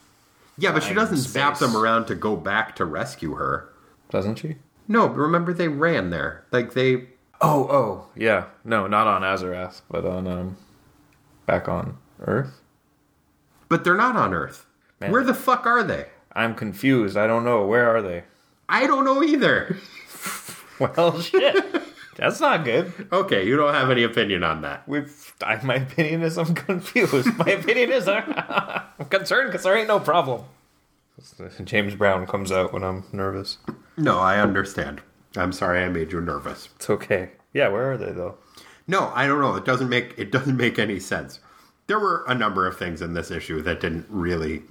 [0.59, 3.69] Yeah, but she doesn't and zap them around to go back to rescue her.
[4.11, 4.57] doesn't she?
[4.89, 6.45] No, but remember they ran there.
[6.53, 7.07] Like they
[7.43, 8.47] Oh, oh, yeah.
[8.65, 10.57] No, not on Azarath, but on um,
[11.47, 12.61] back on Earth.
[13.71, 14.67] but they're not on Earth.
[15.01, 15.13] Man.
[15.13, 16.07] Where the fuck are they?
[16.35, 17.17] I'm confused.
[17.17, 17.67] I don't know.
[17.67, 18.25] Where are they?
[18.69, 19.77] I don't know either.
[20.97, 21.83] Well, shit.
[22.17, 22.93] That's not good.
[23.13, 24.87] Okay, you don't have any opinion on that.
[24.89, 25.35] We've.
[25.43, 27.37] I, my opinion is I'm confused.
[27.39, 30.45] My opinion is uh, I'm concerned because there ain't no problem.
[31.65, 33.59] James Brown comes out when I'm nervous.
[33.97, 35.03] No, I understand.
[35.37, 36.71] I'm sorry I made you nervous.
[36.77, 37.31] It's okay.
[37.53, 38.39] Yeah, where are they though?
[38.87, 39.55] No, I don't know.
[39.55, 41.41] It doesn't make it doesn't make any sense.
[41.87, 44.63] There were a number of things in this issue that didn't really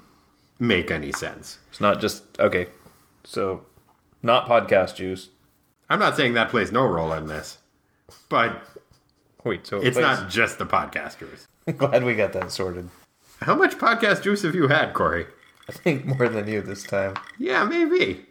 [0.60, 1.60] make any sense.
[1.70, 2.68] It's not just okay.
[3.24, 3.66] So,
[4.22, 5.30] not podcast juice.
[5.90, 7.58] I'm not saying that plays no role in this,
[8.30, 8.62] but
[9.44, 11.48] Wait, so it's wait, not just the podcasters.
[11.68, 12.90] I'm glad we got that sorted.
[13.42, 15.26] How much podcast juice have you had, Corey?
[15.68, 17.16] I think more than you this time.
[17.38, 18.26] Yeah, maybe.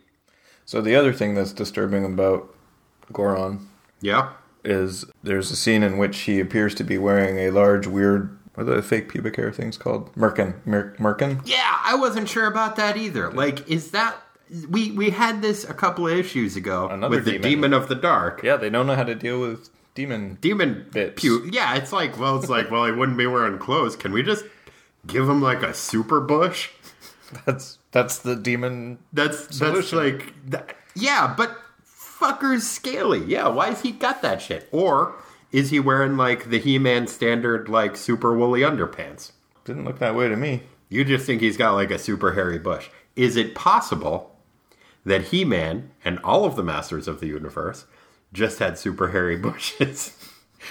[0.66, 2.54] So the other thing that's disturbing about
[3.12, 3.68] Goron
[4.02, 4.32] Yeah.
[4.64, 8.68] is there's a scene in which he appears to be wearing a large, weird What
[8.68, 10.12] are the fake pubic hair things called?
[10.14, 10.54] Merkin.
[10.66, 11.40] Mer- Merkin?
[11.46, 13.30] Yeah, I wasn't sure about that either.
[13.32, 14.16] Like, is that
[14.70, 17.48] we we had this a couple of issues ago Another with the demon.
[17.50, 18.42] demon of the dark.
[18.42, 20.38] Yeah, they don't know how to deal with demon.
[20.40, 21.20] Demon Bits.
[21.22, 23.96] pu- Yeah, it's like well, it's like well, he wouldn't be wearing clothes.
[23.96, 24.44] Can we just
[25.06, 26.70] give him like a super bush?
[27.44, 28.98] That's that's the demon.
[29.12, 31.56] That's that's like that, yeah, but
[31.86, 33.22] fucker's scaly.
[33.24, 34.68] Yeah, why has he got that shit?
[34.72, 35.14] Or
[35.52, 39.32] is he wearing like the He-Man standard like super woolly underpants?
[39.64, 40.62] Didn't look that way to me.
[40.88, 42.88] You just think he's got like a super hairy bush.
[43.14, 44.34] Is it possible
[45.04, 47.86] that He Man and all of the Masters of the Universe
[48.32, 50.16] just had super hairy bushes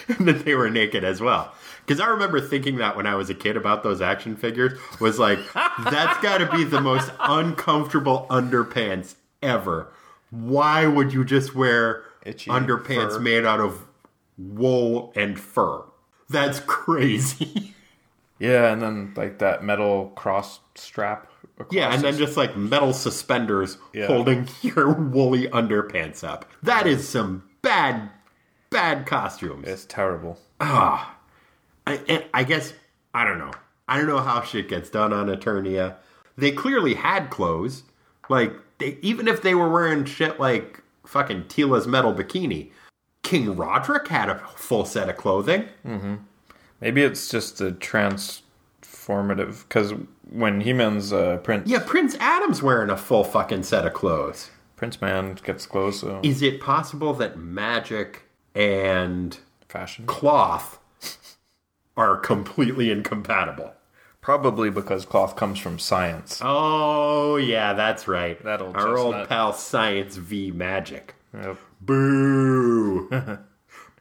[0.08, 1.54] and that they were naked as well?
[1.86, 5.18] Because I remember thinking that when I was a kid about those action figures, was
[5.18, 9.92] like, that's got to be the most uncomfortable underpants ever.
[10.30, 13.20] Why would you just wear Itchy underpants fur.
[13.20, 13.88] made out of
[14.38, 15.84] wool and fur?
[16.30, 17.74] That's crazy.
[18.40, 21.32] Yeah, and then like that metal cross strap.
[21.72, 24.08] Yeah, and then just like metal suspenders Yeah.
[24.08, 26.46] holding your woolly underpants up.
[26.64, 28.10] That is some bad,
[28.70, 29.68] bad costumes.
[29.68, 30.40] it's terrible.
[30.60, 31.16] Ah.
[31.86, 32.74] I, I guess
[33.14, 33.52] I don't know.
[33.88, 35.96] I don't know how shit gets done on Eternia.
[36.38, 37.84] They clearly had clothes.
[38.30, 42.72] Like they, even if they were wearing shit like fucking Teela's metal bikini,
[43.24, 45.66] King Roderick had a full set of clothing.
[45.86, 46.16] Mm-hmm.
[46.82, 47.72] Maybe it's just the
[49.08, 49.94] transformative because
[50.30, 54.52] when He-Man's uh, Prince Yeah, Prince Adam's wearing a full fucking set of clothes.
[54.76, 60.06] Prince Man gets clothes, so Is it possible that magic and fashion.
[60.06, 60.80] cloth
[61.96, 63.74] are completely incompatible?
[64.22, 66.42] Probably because cloth comes from science.
[66.44, 68.42] Oh, yeah, that's right.
[68.44, 69.30] That old Our old chestnut.
[69.30, 71.16] pal Science v Magic.
[71.34, 71.58] Yep.
[71.82, 73.10] Boo!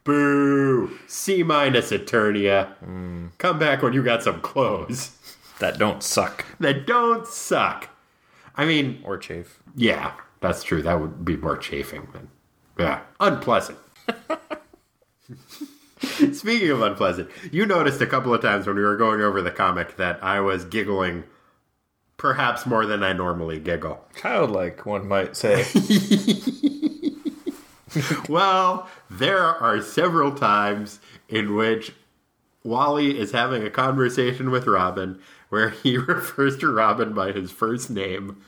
[0.07, 0.99] Boo!
[1.07, 2.75] C minus Eternia.
[2.77, 3.27] Hmm.
[3.39, 5.11] Come back when you got some clothes
[5.59, 7.91] That don't suck that don't suck.
[8.57, 9.61] I mean, or chafe.
[9.75, 10.81] yeah, that's true.
[10.81, 12.29] That would be more chafing than.
[12.79, 13.01] Yeah.
[13.21, 13.79] Unpleasant.
[16.33, 19.51] Speaking of unpleasant, you noticed a couple of times when we were going over the
[19.51, 21.25] comic that I was giggling
[22.17, 24.07] perhaps more than I normally giggle.
[24.17, 25.65] Childlike, one might say.
[28.29, 31.93] Well, there are several times in which
[32.65, 37.91] Wally is having a conversation with Robin where he refers to Robin by his first
[37.91, 38.43] name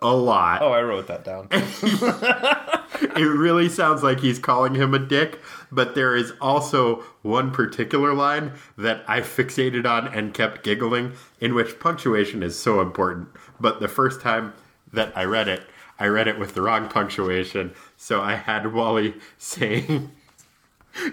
[0.00, 0.62] a lot.
[0.62, 1.48] oh, I wrote that down.
[3.00, 5.40] It really sounds like he's calling him a dick,
[5.70, 11.54] but there is also one particular line that I fixated on and kept giggling, in
[11.54, 13.28] which punctuation is so important.
[13.60, 14.52] But the first time
[14.92, 15.62] that I read it,
[15.98, 20.12] I read it with the wrong punctuation, so I had Wally saying,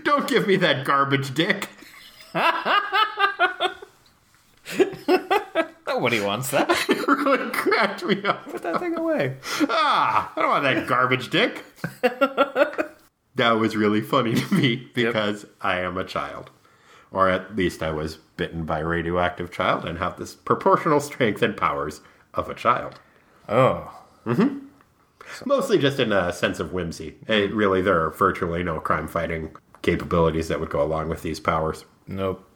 [0.03, 1.69] Don't give me that garbage dick.
[5.87, 6.69] Nobody wants that.
[6.89, 8.49] It really cracked me up.
[8.49, 9.37] Put that thing away.
[9.69, 11.63] Ah, I don't want that garbage dick.
[13.35, 16.51] that was really funny to me because I am a child.
[17.11, 21.41] Or at least I was bitten by a radioactive child and have this proportional strength
[21.41, 22.01] and powers
[22.33, 22.99] of a child.
[23.49, 24.01] Oh,
[25.45, 27.17] Mostly just in a sense of whimsy.
[27.27, 31.39] Eh, really, there are virtually no crime fighting capabilities that would go along with these
[31.39, 31.85] powers.
[32.07, 32.47] nope.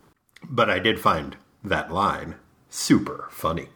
[0.44, 2.36] But I did find that line
[2.70, 3.68] super funny.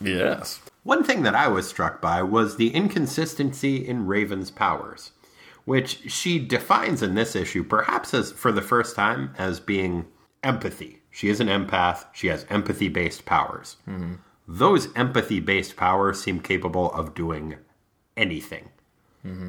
[0.00, 0.60] Yes.
[0.82, 5.12] One thing that I was struck by was the inconsistency in Raven's powers,
[5.66, 10.06] which she defines in this issue, perhaps as for the first time, as being
[10.42, 11.02] empathy.
[11.10, 12.06] She is an empath.
[12.14, 13.76] She has empathy based powers.
[14.48, 17.56] Those empathy based powers seem capable of doing
[18.20, 18.68] anything.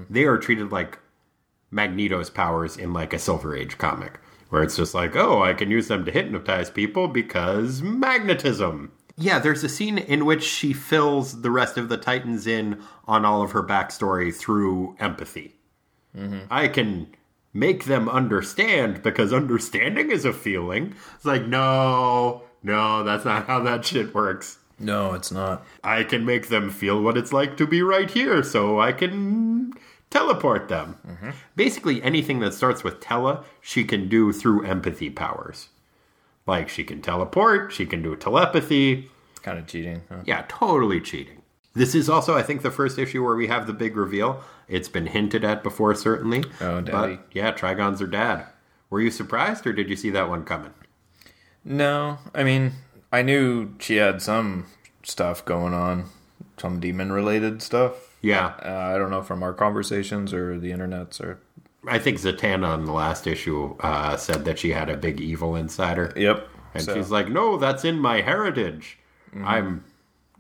[0.10, 1.00] They are treated like
[1.70, 5.72] Magneto's powers in like a Silver Age comic, where it's just like, oh, I can
[5.72, 8.92] use them to hypnotize people because magnetism.
[9.18, 13.24] Yeah, there's a scene in which she fills the rest of the Titans in on
[13.24, 15.56] all of her backstory through empathy.
[16.50, 17.16] I can
[17.54, 20.96] make them understand because understanding is a feeling.
[21.16, 24.58] It's like, no, no, that's not how that shit works.
[24.82, 25.66] No, it's not.
[25.84, 29.74] I can make them feel what it's like to be right here, so I can
[30.10, 30.98] teleport them.
[31.08, 31.30] Mm-hmm.
[31.56, 35.70] Basically, anything that starts with tele, she can do through empathy powers.
[36.48, 39.12] Like, she can teleport, she can do telepathy.
[39.30, 40.02] It's kind of cheating.
[40.10, 40.22] Huh?
[40.26, 41.44] Yeah, totally cheating.
[41.74, 44.44] This is also, I think, the first issue where we have the big reveal.
[44.68, 46.44] It's been hinted at before, certainly.
[46.60, 47.16] Oh, daddy.
[47.16, 48.48] But yeah, Trigon's her dad.
[48.90, 50.74] Were you surprised, or did you see that one coming?
[51.64, 52.74] No, I mean,
[53.12, 54.68] I knew she had some
[55.04, 56.06] stuff going on,
[56.58, 58.16] some demon related stuff.
[58.22, 61.40] Yeah, Uh, I don't know from our conversations or the internets or.
[61.88, 65.56] I think Zatanna on the last issue uh, said that she had a big evil
[65.56, 66.14] inside her.
[66.16, 66.48] Yep.
[66.76, 69.00] And So- she's like, no, that's in my heritage.
[69.44, 69.84] I'm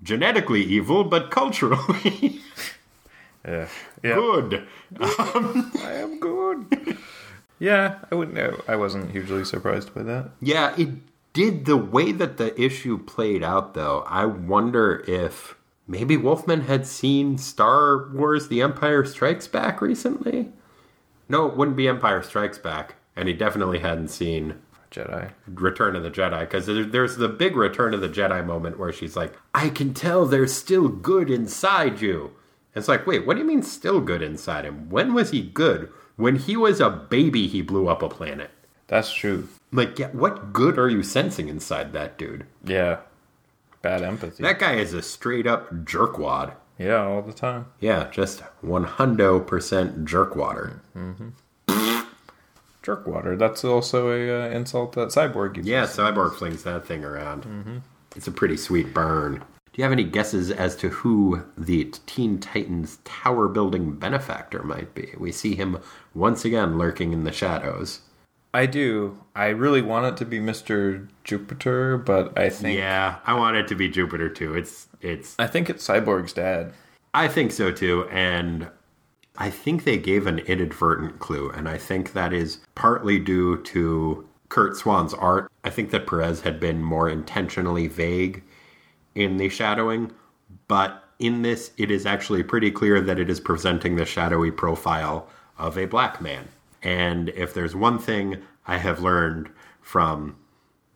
[0.03, 2.39] genetically evil, but culturally
[3.47, 3.67] Yeah.
[4.03, 4.13] Yeah.
[4.15, 4.67] good.
[4.99, 6.97] I am good.
[7.59, 8.37] yeah, I wouldn't.
[8.69, 10.29] I wasn't hugely surprised by that.
[10.41, 10.89] Yeah, it
[11.33, 14.03] did the way that the issue played out, though.
[14.07, 15.55] I wonder if
[15.87, 20.51] maybe Wolfman had seen Star Wars The Empire Strikes Back recently.
[21.29, 22.95] No, it wouldn't be Empire Strikes Back.
[23.15, 25.31] And he definitely hadn't seen Jedi.
[25.47, 29.15] Return of the Jedi because there's the big Return of the Jedi moment where she's
[29.15, 32.31] like, I can tell there's still good inside you.
[32.75, 34.89] It's like, wait, what do you mean still good inside him?
[34.89, 35.91] When was he good?
[36.15, 38.51] When he was a baby, he blew up a planet.
[38.87, 39.47] That's true.
[39.71, 42.45] Like, yeah, what good are you sensing inside that dude?
[42.63, 42.97] Yeah.
[43.81, 44.43] Bad empathy.
[44.43, 46.53] That guy is a straight up jerkwad.
[46.77, 47.67] yeah, all the time.
[47.79, 50.79] Yeah, just 100% jerkwater.
[50.95, 51.29] Mm-hmm.
[52.83, 53.37] Jerkwater.
[53.37, 55.69] That's also a uh, insult that Cyborg uses.
[55.69, 57.43] Yeah, Cyborg flings that thing around.
[57.43, 57.77] Mm-hmm.
[58.15, 59.35] It's a pretty sweet burn.
[59.35, 64.93] Do you have any guesses as to who the Teen Titans tower building benefactor might
[64.93, 65.13] be?
[65.17, 65.77] We see him
[66.13, 68.01] once again lurking in the shadows.
[68.53, 69.17] I do.
[69.35, 71.07] I really want it to be Mr.
[71.23, 74.53] Jupiter, but I think Yeah, I want it to be Jupiter too.
[74.53, 76.73] It's it's I think it's Cyborg's dad.
[77.13, 78.69] I think so too, and
[79.37, 84.27] I think they gave an inadvertent clue, and I think that is partly due to
[84.49, 85.49] Curt Swan's art.
[85.63, 88.43] I think that Perez had been more intentionally vague
[89.15, 90.11] in the shadowing,
[90.67, 95.27] but in this, it is actually pretty clear that it is presenting the shadowy profile
[95.57, 96.47] of a black man.
[96.83, 99.49] And if there's one thing I have learned
[99.81, 100.37] from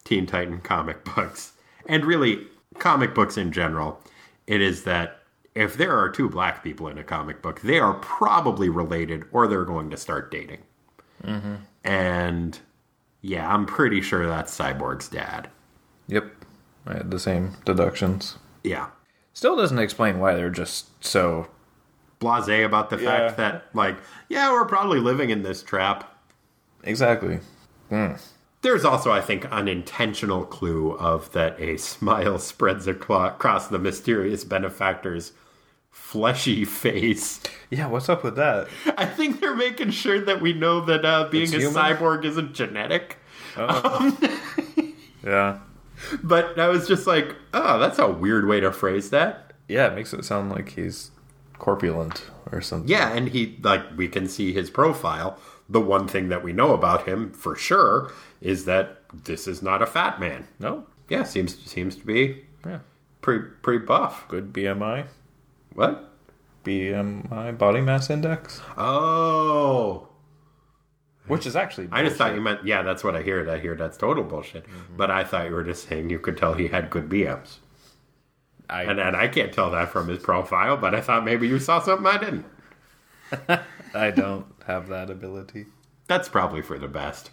[0.03, 1.53] Teen Titan comic books,
[1.87, 2.47] and really
[2.79, 4.01] comic books in general,
[4.47, 5.19] it is that
[5.53, 9.47] if there are two black people in a comic book, they are probably related or
[9.47, 10.59] they're going to start dating.
[11.23, 11.55] Mm-hmm.
[11.83, 12.59] And
[13.21, 15.49] yeah, I'm pretty sure that's Cyborg's dad.
[16.07, 16.25] Yep.
[16.85, 18.37] I had the same deductions.
[18.63, 18.89] Yeah.
[19.33, 21.47] Still doesn't explain why they're just so
[22.19, 23.27] Blase about the Yeah.
[23.27, 23.97] fact that, like,
[24.29, 26.11] yeah, we're probably living in this trap.
[26.83, 27.39] exactly.
[28.61, 34.43] There's also, I think, an intentional clue of that a smile spreads across the mysterious
[34.43, 35.33] benefactor's
[35.91, 37.39] fleshy face.
[37.69, 38.67] Yeah, what's up with that?
[38.97, 41.75] I think they're making sure that we know that uh, being It's a human?
[41.75, 43.17] cyborg isn't genetic.
[45.23, 45.57] Yeah.
[46.23, 49.53] But I was just like, oh, that's a weird way to phrase that.
[49.67, 51.09] Yeah, it makes it sound like he's
[51.59, 52.89] corpulent or something.
[52.89, 55.37] Yeah, and he, like, we can see his profile.
[55.69, 59.81] The one thing that we know about him for sure is that this is not
[59.81, 60.47] a fat man.
[60.59, 60.85] No?
[61.09, 62.79] Yeah, seems seems to be Yeah.
[63.21, 64.27] pretty pretty buff.
[64.27, 65.05] Good BMI.
[65.73, 66.11] What?
[66.63, 68.61] BMI, body mass index.
[68.77, 70.07] Oh,
[71.27, 71.89] Which is actually.
[71.91, 72.81] I just thought you meant yeah.
[72.83, 73.49] That's what I heard.
[73.49, 74.63] I hear that's total bullshit.
[74.65, 74.97] Mm-hmm.
[74.97, 77.57] But I thought you were just saying you could tell he had good BMs,
[78.69, 80.77] I, and and I can't tell that from his profile.
[80.77, 82.45] But I thought maybe you saw something I didn't.
[83.93, 85.65] I don't have that ability.
[86.07, 87.31] That's probably for the best.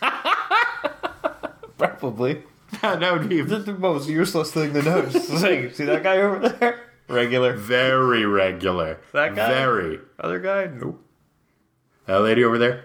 [1.78, 2.42] Probably.
[2.80, 5.00] that would be That's the most useless thing to know.
[5.30, 6.80] Like, see that guy over there?
[7.08, 7.54] Regular.
[7.54, 8.98] very regular.
[9.12, 9.48] That guy?
[9.48, 10.00] Very.
[10.18, 10.66] Other guy?
[10.66, 11.04] Nope.
[12.06, 12.84] That lady over there.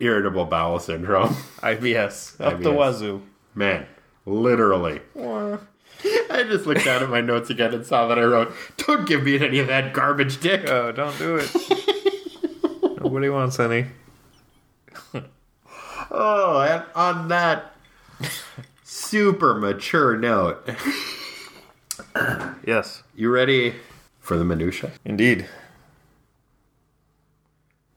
[0.00, 1.34] Irritable bowel syndrome.
[1.60, 2.40] IBS.
[2.40, 2.76] Up the IBS.
[2.76, 3.22] wazoo.
[3.54, 3.86] Man,
[4.26, 5.00] literally.
[6.30, 9.22] I just looked down at my notes again and saw that I wrote, "Don't give
[9.24, 11.50] me any of that garbage, dick." Oh, don't do it.
[13.02, 13.86] Nobody wants any.
[16.16, 17.74] Oh, and on that
[18.84, 20.68] super mature note,
[22.64, 23.02] Yes.
[23.16, 23.74] you ready
[24.20, 24.92] for the minutia?
[25.04, 25.48] Indeed.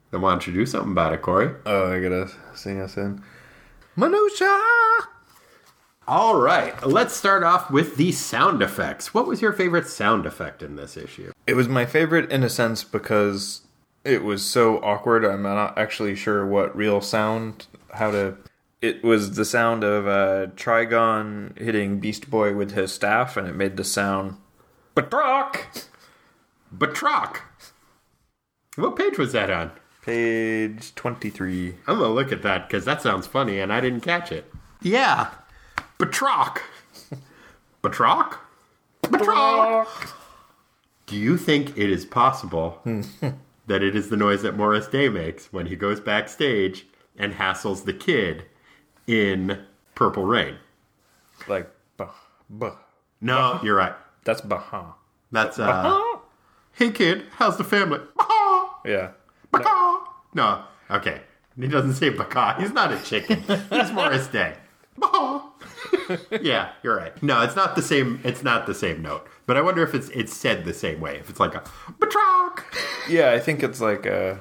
[0.10, 1.54] Then why don't you do something about it, Corey?
[1.66, 3.22] Oh, I gotta sing us in.
[3.96, 4.60] Minutia!
[6.10, 9.14] All right, let's start off with the sound effects.
[9.14, 11.34] What was your favorite sound effect in this issue?
[11.46, 13.64] It was my favorite in a sense because
[14.06, 15.26] it was so awkward.
[15.26, 18.38] I'm not actually sure what real sound, how to.
[18.82, 23.56] It was the sound of uh, Trigon hitting Beast Boy with his staff, and it
[23.56, 24.38] made the sound.
[24.96, 25.88] Batroc!
[26.74, 27.40] Batroc.
[28.78, 29.72] What page was that on?
[30.04, 31.76] Page 23.
[31.86, 34.50] I'm gonna look at that because that sounds funny and I didn't catch it.
[34.82, 35.32] Yeah,
[36.00, 36.60] Batroc.
[37.84, 38.38] Batroc.
[39.04, 39.88] Batroc.
[41.06, 42.82] Do you think it is possible
[43.68, 46.86] that it is the noise that Morris Day makes when he goes backstage
[47.18, 48.46] and hassles the kid
[49.08, 49.64] in
[49.96, 50.58] Purple Rain?
[51.48, 52.12] Like, bah,
[52.50, 52.76] bah.
[53.22, 53.94] No, you're right.
[54.26, 54.94] That's Baha.
[55.32, 56.00] That's uh.
[56.74, 58.00] Hey kid, how's the family?
[58.20, 59.12] Bacaw, Yeah.
[59.52, 60.00] bacaw.
[60.36, 61.22] No, okay.
[61.60, 62.60] He doesn't say bacaw.
[62.60, 63.42] He's not a chicken.
[63.72, 64.56] He's Morris Day.
[66.42, 67.22] yeah, you're right.
[67.22, 68.20] No, it's not the same.
[68.24, 69.28] It's not the same note.
[69.46, 71.18] But I wonder if it's it's said the same way.
[71.18, 71.64] If it's like a
[72.00, 72.64] batrock.
[73.10, 74.40] Yeah, I think it's like a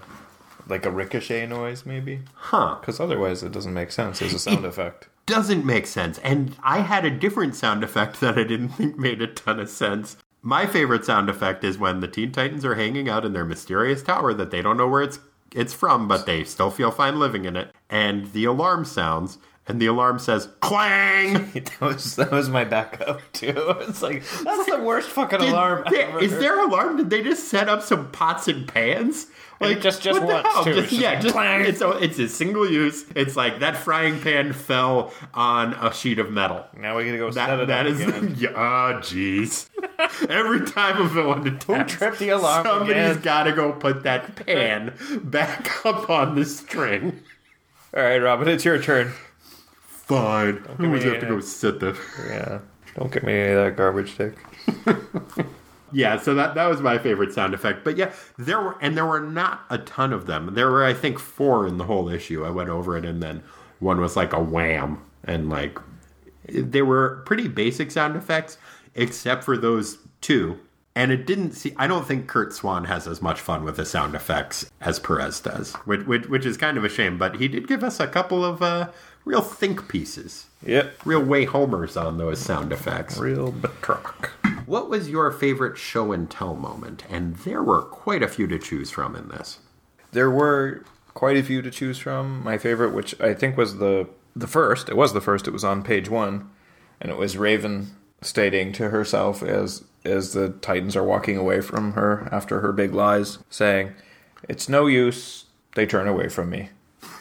[0.69, 2.21] like a ricochet noise, maybe.
[2.35, 2.77] Huh.
[2.81, 5.09] Because otherwise, it doesn't make sense as a sound effect.
[5.27, 6.19] Doesn't make sense.
[6.19, 9.69] And I had a different sound effect that I didn't think made a ton of
[9.69, 10.17] sense.
[10.43, 14.03] My favorite sound effect is when the Teen Titans are hanging out in their mysterious
[14.03, 15.19] tower that they don't know where it's
[15.53, 17.73] it's from, but they still feel fine living in it.
[17.89, 19.39] And the alarm sounds,
[19.69, 21.51] and the alarm says clang.
[21.55, 23.53] that was that was my backup too.
[23.81, 26.21] It's like that's the worst fucking Did alarm ever.
[26.21, 26.97] is their alarm?
[26.99, 29.27] Did they just set up some pots and pans?
[29.59, 30.75] Like just- just what the once, too.
[30.75, 31.65] Just- just yeah, like just clang.
[31.65, 33.07] it's a, it's a single use.
[33.15, 36.67] It's like that frying pan fell on a sheet of metal.
[36.79, 38.35] Now we gotta go set it that up is again.
[38.39, 39.71] yeah, oh jeez.
[40.29, 43.23] Every time a villain attacks, trip the alarm somebody's again?
[43.23, 44.93] got to go put that pan
[45.25, 47.23] back up on the string.
[47.97, 49.13] All right, Robin, it's your turn.
[50.07, 51.95] Fine, always me have to go sit there.
[52.29, 52.61] Yeah,
[52.95, 54.39] don't get me any of that garbage stick.
[55.93, 57.85] Yeah, so that that was my favorite sound effect.
[57.85, 60.55] But yeah, there were and there were not a ton of them.
[60.55, 62.45] There were I think four in the whole issue.
[62.45, 63.43] I went over it and then
[63.79, 65.79] one was like a wham and like
[66.49, 68.59] they were pretty basic sound effects
[68.95, 70.59] except for those two.
[70.95, 73.85] And it didn't see I don't think Curt Swan has as much fun with the
[73.85, 77.49] sound effects as Perez does, which which, which is kind of a shame, but he
[77.49, 78.91] did give us a couple of uh
[79.27, 80.47] real think pieces.
[80.65, 83.19] Yep, Real way homers on those sound effects.
[83.19, 84.33] real betrock.
[84.65, 87.05] What was your favorite show and tell moment?
[87.11, 89.59] And there were quite a few to choose from in this.
[90.13, 90.83] There were
[91.15, 92.43] quite a few to choose from.
[92.43, 95.47] My favorite, which I think was the the first, it was the first.
[95.47, 96.51] It was on page one,
[97.01, 101.93] and it was Raven stating to herself as as the Titans are walking away from
[101.93, 103.93] her after her big lies, saying,
[104.49, 105.45] "It's no use.
[105.75, 106.71] They turn away from me."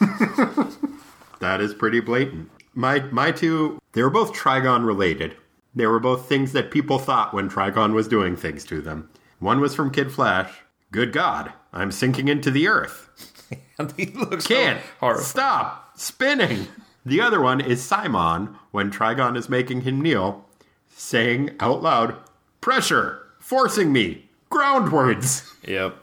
[1.40, 2.50] That is pretty blatant.
[2.74, 5.36] My my two, they were both Trigon related.
[5.74, 9.10] They were both things that people thought when Trigon was doing things to them.
[9.38, 10.50] One was from Kid Flash.
[10.90, 13.10] Good God, I'm sinking into the earth.
[13.78, 16.66] And he looks Can't so stop spinning.
[17.04, 20.46] The other one is Simon when Trigon is making him kneel,
[20.88, 22.16] saying out loud,
[22.62, 25.94] "Pressure, forcing me, groundwards." Yep.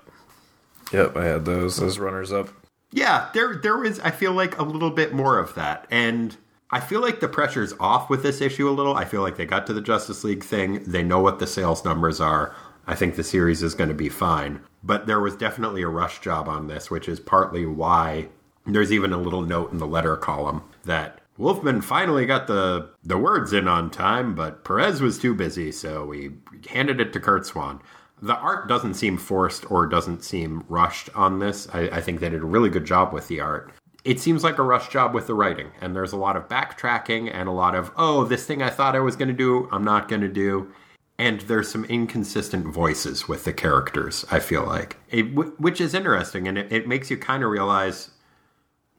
[0.91, 2.49] Yep, I had those as runners up.
[2.93, 5.87] Yeah, there there was I feel like a little bit more of that.
[5.89, 6.37] And
[6.69, 8.95] I feel like the pressure's off with this issue a little.
[8.95, 10.83] I feel like they got to the Justice League thing.
[10.85, 12.55] They know what the sales numbers are.
[12.85, 14.61] I think the series is going to be fine.
[14.83, 18.27] But there was definitely a rush job on this, which is partly why
[18.65, 23.17] there's even a little note in the letter column that Wolfman finally got the the
[23.17, 26.31] words in on time, but Perez was too busy, so we
[26.69, 27.81] handed it to Curt Swan.
[28.23, 31.67] The art doesn't seem forced or doesn't seem rushed on this.
[31.73, 33.73] I, I think they did a really good job with the art.
[34.05, 37.29] It seems like a rush job with the writing, and there's a lot of backtracking
[37.33, 39.83] and a lot of, oh, this thing I thought I was going to do, I'm
[39.83, 40.71] not going to do.
[41.17, 45.93] And there's some inconsistent voices with the characters, I feel like, it, wh- which is
[45.93, 48.09] interesting, and it, it makes you kind of realize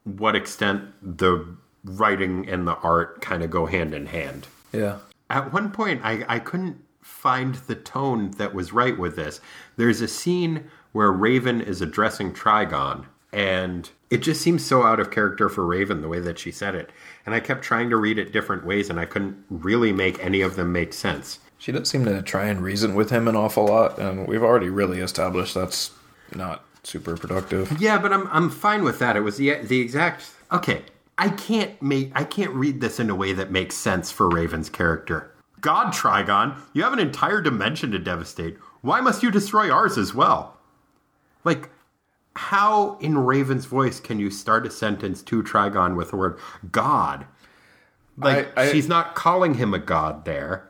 [0.05, 1.47] what extent the
[1.83, 4.47] writing and the art kind of go hand in hand.
[4.73, 4.99] Yeah.
[5.31, 9.41] At one point, I, I couldn't find the tone that was right with this.
[9.77, 15.11] There's a scene where Raven is addressing Trigon, and it just seems so out of
[15.11, 16.91] character for Raven the way that she said it.
[17.27, 20.41] And I kept trying to read it different ways, and I couldn't really make any
[20.41, 21.41] of them make sense.
[21.59, 24.71] She doesn't seem to try and reason with him an awful lot, and we've already
[24.71, 25.91] really established that's
[26.35, 27.79] not super productive.
[27.79, 29.15] Yeah, but I'm I'm fine with that.
[29.15, 30.83] It was the the exact okay.
[31.19, 34.71] I can't make I can't read this in a way that makes sense for Raven's
[34.71, 35.34] character.
[35.65, 38.59] God, Trigon, you have an entire dimension to devastate.
[38.83, 40.59] Why must you destroy ours as well?
[41.43, 41.71] Like,
[42.37, 46.39] how in Raven's voice can you start a sentence to Trigon with the word
[46.71, 47.25] God?
[48.19, 50.69] Like, I- I- she's not calling him a god there.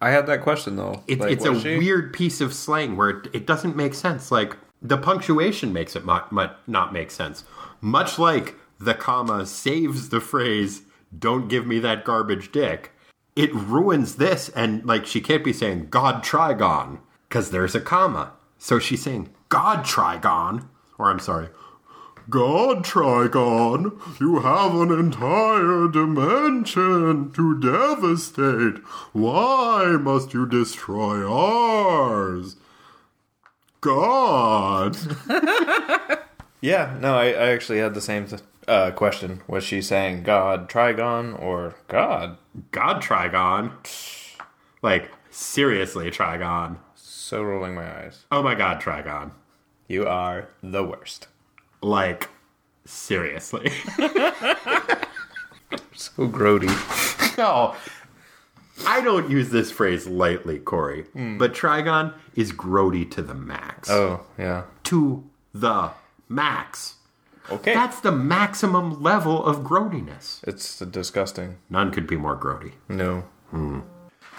[0.00, 1.02] I had that question though.
[1.08, 1.76] It, Like, it's a she?
[1.76, 4.30] weird piece of slang where it, it doesn't make sense.
[4.30, 7.42] Like the punctuation makes it mu- mu- not make sense.
[7.80, 10.82] Much like the comma saves the phrase
[11.18, 12.92] "Don't give me that garbage dick."
[13.36, 18.32] It ruins this, and like she can't be saying "God Trigon" because there's a comma.
[18.58, 20.66] So she's saying "God Trigon,"
[20.98, 21.48] or I'm sorry,
[22.28, 28.82] God Trigon, you have an entire dimension to devastate.
[29.12, 32.56] Why must you destroy ours?
[33.80, 34.96] God.
[36.60, 39.40] Yeah, no, I, I actually had the same th- uh, question.
[39.48, 42.36] Was she saying God Trigon or God?
[42.70, 43.72] God Trigon.
[44.82, 46.78] Like, seriously, Trigon.
[46.94, 48.24] So rolling my eyes.
[48.32, 49.32] Oh my god, Trigon.
[49.88, 51.28] You are the worst.
[51.82, 52.28] Like,
[52.84, 53.70] seriously.
[55.94, 56.68] so grody.
[57.38, 57.74] No.
[58.86, 61.38] I don't use this phrase lightly, Corey, hmm.
[61.38, 63.90] but Trigon is grody to the max.
[63.90, 64.64] Oh yeah.
[64.84, 65.90] To the
[66.28, 66.94] max.
[67.50, 67.74] Okay.
[67.74, 70.40] That's the maximum level of grodiness.
[70.46, 71.56] it's disgusting.
[71.68, 72.74] None could be more grody.
[72.88, 73.24] No.
[73.50, 73.80] Hmm.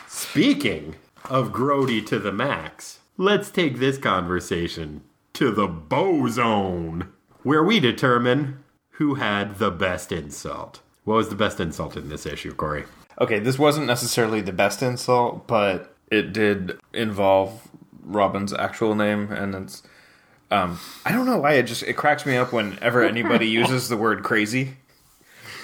[0.07, 0.95] Speaking
[1.29, 5.01] of grody to the max, let's take this conversation
[5.33, 7.09] to the Bow Zone,
[7.43, 10.81] where we determine who had the best insult.
[11.03, 12.85] What was the best insult in this issue, Corey?
[13.19, 17.67] Okay, this wasn't necessarily the best insult, but it did involve
[18.03, 19.83] Robin's actual name, and it's.
[20.51, 23.97] Um, I don't know why it just it cracks me up whenever anybody uses the
[23.97, 24.75] word crazy,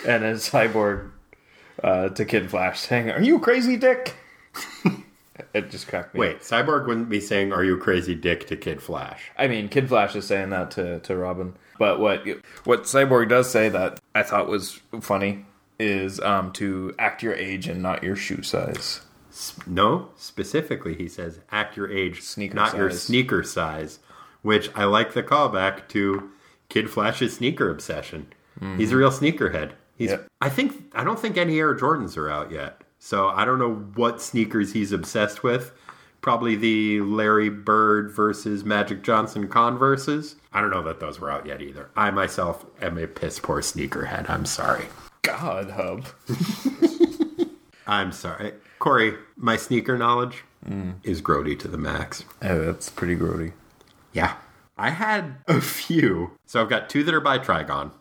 [0.06, 1.12] and it's cyborg
[1.84, 4.16] uh, to Kid Flash saying, "Are you crazy, Dick?"
[5.54, 6.20] it just cracked me.
[6.20, 9.32] Wait, Cyborg wouldn't be saying, Are you crazy dick to Kid Flash?
[9.38, 11.56] I mean, Kid Flash is saying that to, to Robin.
[11.78, 12.26] But what
[12.64, 15.46] what Cyborg does say that I thought was funny
[15.80, 19.02] is um, to act your age and not your shoe size.
[19.68, 24.00] No, specifically, he says, Act your age, Sneaker not your sneaker size,
[24.42, 26.32] which I like the callback to
[26.70, 28.28] Kid Flash's sneaker obsession.
[28.78, 29.74] He's a real sneakerhead.
[29.98, 30.28] He's, Yep.
[30.42, 32.82] I think, I don't think any Air Jordans are out yet.
[33.00, 35.72] So I don't know what sneakers he's obsessed with.
[36.22, 40.36] Probably the Larry Bird versus Magic Johnson Converses.
[40.52, 41.90] I don't know that those were out yet either.
[41.96, 44.30] I myself am a piss poor sneakerhead.
[44.30, 44.86] I'm sorry.
[45.22, 46.06] God, Hub.
[47.88, 48.54] I'm sorry.
[48.80, 50.96] Corey, my sneaker knowledge mm.
[51.04, 52.26] is grody to the max.
[52.42, 53.54] Oh, that's pretty grody.
[54.18, 54.36] Yeah.
[54.80, 56.32] I had a few.
[56.48, 57.92] So I've got two that are by Trigon,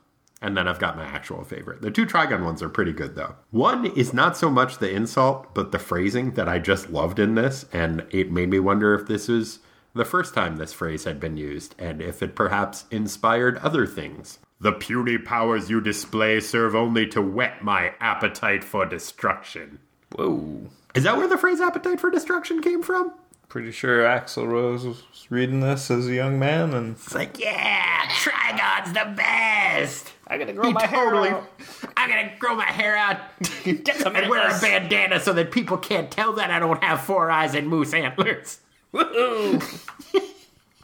[0.40, 1.82] and then I've got my actual favorite.
[1.82, 3.34] The two Trigon ones are pretty good, though.
[3.50, 7.34] One is not so much the insult, but the phrasing that I just loved in
[7.34, 9.58] this, and it made me wonder if this was
[9.94, 14.38] the first time this phrase had been used, and if it perhaps inspired other things.
[14.58, 19.80] The puny powers you display serve only to whet my appetite for destruction.
[20.14, 20.70] Whoa.
[20.94, 23.12] Is that where the phrase appetite for destruction came from?
[23.48, 28.02] Pretty sure Axl Rose was reading this as a young man, and It's like, yeah,
[28.10, 30.12] Trigon's the best.
[30.26, 31.28] I gotta grow He my totally.
[31.28, 31.50] hair out.
[31.96, 33.18] I'm gonna grow my hair out
[33.64, 37.00] Get some and wear a bandana so that people can't tell that I don't have
[37.02, 38.58] four eyes and moose antlers.
[38.92, 39.62] Woohoo!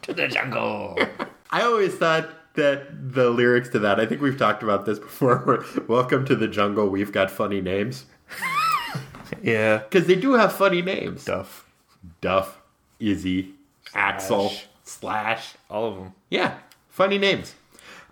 [0.03, 0.97] to the jungle.
[1.51, 3.99] I always thought that the lyrics to that.
[3.99, 5.37] I think we've talked about this before.
[5.39, 6.87] where, Welcome to the jungle.
[6.89, 8.05] We've got funny names
[9.41, 9.77] yeah.
[9.89, 11.25] because they do have funny names.
[11.25, 11.62] Duff.
[12.23, 12.61] Duff,
[13.01, 13.49] Izzy,
[13.93, 15.55] Axl, Slash.
[15.69, 16.13] All of them.
[16.29, 16.57] Yeah,
[16.89, 17.53] funny names.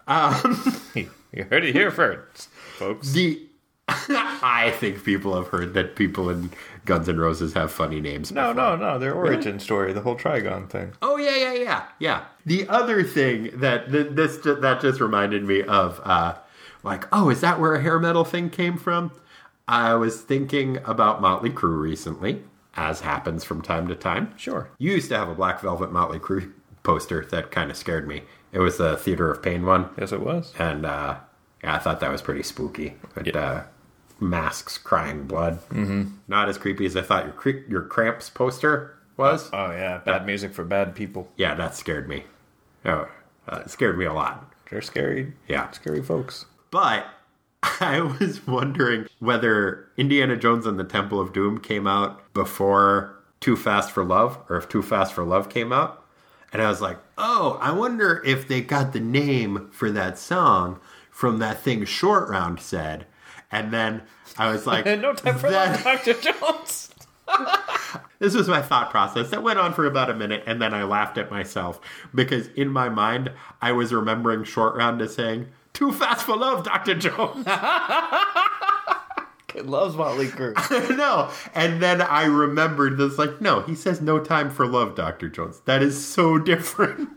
[1.34, 3.14] You heard it here first, folks.
[3.14, 3.42] The
[3.88, 6.52] I think people have heard that people in
[6.84, 8.34] Guns N' Roses have funny names.
[8.34, 9.00] No, no, no.
[9.00, 10.92] Their origin story, the whole Trigon thing.
[11.02, 12.26] Oh yeah, yeah, yeah, yeah.
[12.46, 16.36] The other thing that th- this that just reminded me of, uh,
[16.84, 19.12] like, oh, is that where a hair metal thing came from?
[19.70, 22.44] I was thinking about Motley Crue recently,
[22.76, 24.34] as happens from time to time.
[24.38, 24.70] Sure.
[24.78, 26.52] You used to have a Black Velvet Motley Crue
[26.84, 28.24] poster that kind of scared me.
[28.52, 30.54] It was the Theater of Pain one, Yes, it was.
[30.60, 31.18] and uh,
[31.64, 32.96] yeah, I thought that was pretty spooky.
[33.16, 33.64] But, uh,
[34.20, 35.60] masks crying blood.
[35.70, 36.10] Mm-hmm.
[36.28, 39.50] Not as creepy as I thought your cre- your Cramps poster was.
[39.54, 41.30] Oh yeah, bad music for bad people.
[41.38, 42.24] Yeah, that scared me.
[42.86, 43.08] Oh,
[43.48, 44.54] uh, it scared me a lot.
[44.70, 45.34] They're scary.
[45.48, 45.70] Yeah.
[45.72, 46.46] Scary folks.
[46.72, 47.06] But
[47.64, 53.56] I was wondering whether Indiana Jones and the Temple of Doom came out before Too
[53.56, 56.04] Fast for Love, or if Too Fast for Love came out.
[56.54, 60.80] And I was like, oh, I wonder if they got the name for that song
[61.10, 63.06] from that thing Short Round said.
[63.52, 64.02] And then
[64.38, 66.34] I was like, no time for that- that, Dr.
[66.34, 66.90] Jones.
[68.20, 70.84] This was my thought process that went on for about a minute, and then I
[70.84, 71.82] laughed at myself
[72.14, 73.32] because in my mind
[73.64, 77.46] I was remembering Short Round as saying, "Too fast for love, Doctor Jones."
[79.48, 80.54] Kid loves Motley Crue.
[80.98, 83.18] no, and then I remembered this.
[83.18, 87.10] Like, no, he says, "No time for love, Doctor Jones." That is so different.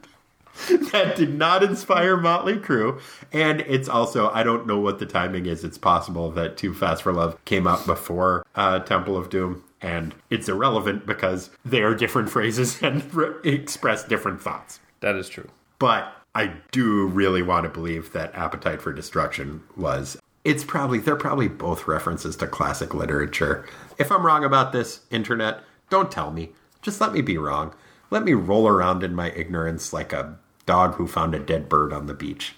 [0.93, 3.01] that did not inspire Motley Crue,
[3.33, 5.65] and it's also I don't know what the timing is.
[5.65, 10.15] It's possible that Too Fast for Love came out before uh, Temple of Doom, and
[10.31, 14.79] it's irrelevant because they are different phrases and re- express different thoughts.
[15.01, 15.49] that is true.
[15.81, 20.17] But I do really want to believe that Appetite for Destruction was.
[20.43, 23.67] It's probably, they're probably both references to classic literature.
[23.99, 25.61] If I'm wrong about this, internet,
[25.91, 26.51] don't tell me.
[26.83, 27.75] Just let me be wrong.
[28.11, 31.93] Let me roll around in my ignorance like a dog who found a dead bird
[31.93, 32.55] on the beach.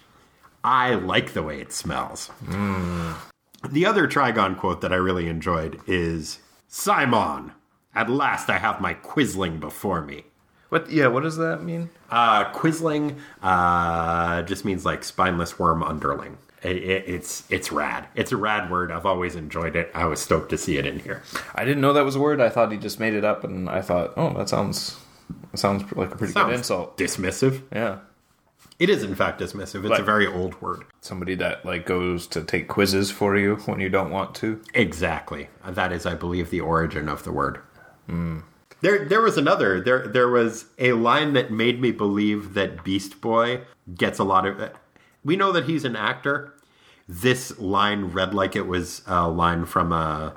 [0.64, 2.26] I like the way it smells.
[2.46, 3.12] Hmm.
[3.70, 7.52] The other Trigon quote that I really enjoyed is Simon,
[7.94, 10.24] at last I have my quisling before me.
[10.82, 10.90] What?
[10.90, 11.06] Yeah.
[11.08, 11.90] What does that mean?
[12.10, 16.38] Uh, quisling uh, just means like spineless worm underling.
[16.62, 18.08] It, it, it's it's rad.
[18.14, 18.90] It's a rad word.
[18.90, 19.90] I've always enjoyed it.
[19.94, 21.22] I was stoked to see it in here.
[21.54, 22.40] I didn't know that was a word.
[22.40, 24.98] I thought he just made it up, and I thought, oh, that sounds
[25.52, 26.96] that sounds like a pretty good insult.
[26.96, 27.62] Dismissive.
[27.72, 27.98] Yeah,
[28.78, 29.88] It is in fact dismissive.
[29.88, 30.84] It's a very old word.
[31.00, 34.60] somebody that like goes to take quizzes for you when you don't want to.
[34.74, 35.48] Exactly.
[35.68, 37.60] That is, I believe, the origin of the word.
[38.80, 39.80] There, there was another.
[39.80, 43.62] There, there was a line that made me believe that Beast Boy
[43.94, 44.72] gets a lot of.
[45.24, 46.54] We know that he's an actor.
[47.08, 50.34] This line read like it was a line from a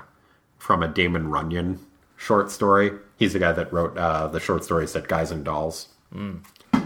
[0.57, 1.79] from a Damon Runyon
[2.15, 2.91] short story.
[3.17, 5.89] He's the guy that wrote uh, the short stories that Guys and Dolls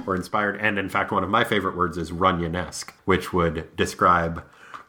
[0.06, 0.60] were inspired.
[0.60, 4.44] And in fact, one of my favorite words is Runyon-esque, which would describe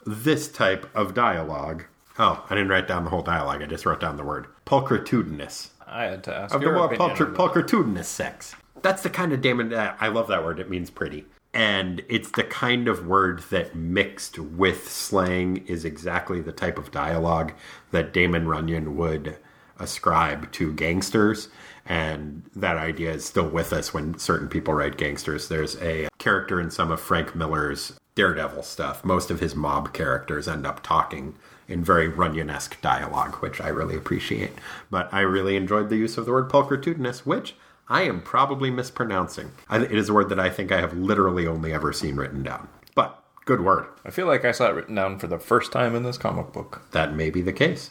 [0.06, 1.84] this type of dialogue.
[2.18, 3.62] Oh, I didn't write down the whole dialogue.
[3.62, 5.70] I just wrote down the word pulchritudinous.
[5.86, 7.38] I had to ask Of the more opinion pulchri- on that.
[7.38, 8.54] pulchritudinous sex.
[8.82, 9.72] That's the kind of Damon.
[9.72, 10.58] Uh, I love that word.
[10.60, 11.24] It means pretty.
[11.52, 16.90] And it's the kind of word that mixed with slang is exactly the type of
[16.90, 17.52] dialogue
[17.92, 19.36] that Damon Runyon would
[19.78, 21.48] ascribe to gangsters.
[21.86, 25.48] And that idea is still with us when certain people write gangsters.
[25.48, 29.04] There's a character in some of Frank Miller's Daredevil stuff.
[29.04, 31.36] Most of his mob characters end up talking
[31.68, 34.52] in very Runyon-esque dialogue, which I really appreciate.
[34.90, 37.54] But I really enjoyed the use of the word pulchritudinous, which
[37.88, 39.52] I am probably mispronouncing.
[39.70, 42.68] It is a word that I think I have literally only ever seen written down.
[42.94, 43.86] But good word.
[44.04, 46.52] I feel like I saw it written down for the first time in this comic
[46.52, 46.82] book.
[46.92, 47.90] That may be the case.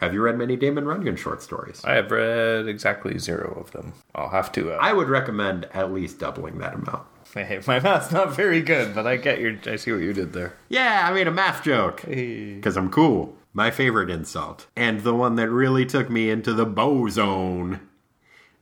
[0.00, 1.84] Have you read many Damon Runyon short stories?
[1.84, 3.94] I have read exactly zero of them.
[4.14, 4.72] I'll have to.
[4.72, 7.04] Uh, I would recommend at least doubling that amount.
[7.34, 9.56] Hey, my math's not very good, but I get your.
[9.66, 10.54] I see what you did there.
[10.68, 12.02] Yeah, I made a math joke.
[12.06, 13.34] Because I'm cool.
[13.52, 17.80] My favorite insult, and the one that really took me into the bow zone,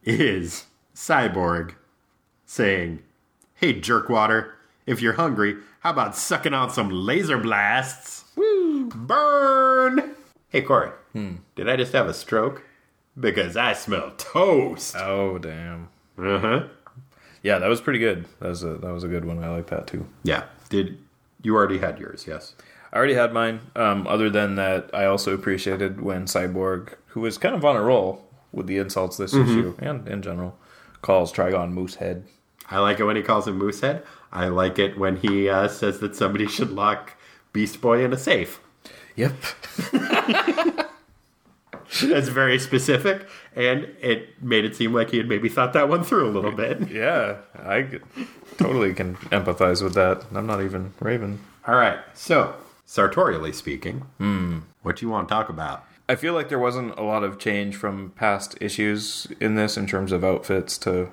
[0.04, 1.74] is Cyborg
[2.46, 3.02] saying,
[3.54, 4.52] Hey, jerkwater,
[4.86, 8.24] if you're hungry, how about sucking on some laser blasts?
[8.36, 8.86] Woo!
[8.88, 10.14] Burn!
[10.48, 10.92] Hey, Corey,
[11.56, 12.62] did I just have a stroke?
[13.18, 14.94] Because I smell toast.
[14.96, 15.88] Oh damn.
[16.16, 16.64] Uh huh.
[17.47, 18.24] Yeah, that was pretty good.
[18.40, 19.42] That was a that was a good one.
[19.44, 20.05] I like that too.
[20.24, 20.47] Yeah.
[20.68, 20.99] Did
[21.42, 22.24] you already had yours?
[22.26, 22.57] Yes.
[22.92, 23.61] I already had mine.
[23.76, 27.82] Um, other than that, I also appreciated when Cyborg, who was kind of on a
[27.82, 30.59] roll with the insults this issue and in general,
[31.03, 32.24] calls Trigon Moosehead.
[32.68, 34.03] I like it when he calls him Moosehead.
[34.32, 37.12] I like it when he uh, says that somebody should lock
[37.53, 38.59] Beast Boy in a safe.
[39.14, 39.34] Yep.
[42.03, 46.03] That's very specific, and it made it seem like he had maybe thought that one
[46.05, 46.89] through a little bit.
[46.91, 48.03] Yeah, I could-
[48.59, 50.24] totally can empathize with that.
[50.34, 51.41] I'm not even Raven.
[51.66, 52.55] All right, so
[52.87, 55.84] sartorially speaking, hmm, what do you want to talk about?
[56.09, 59.87] I feel like there wasn't a lot of change from past issues in this in
[59.89, 61.11] terms of outfits to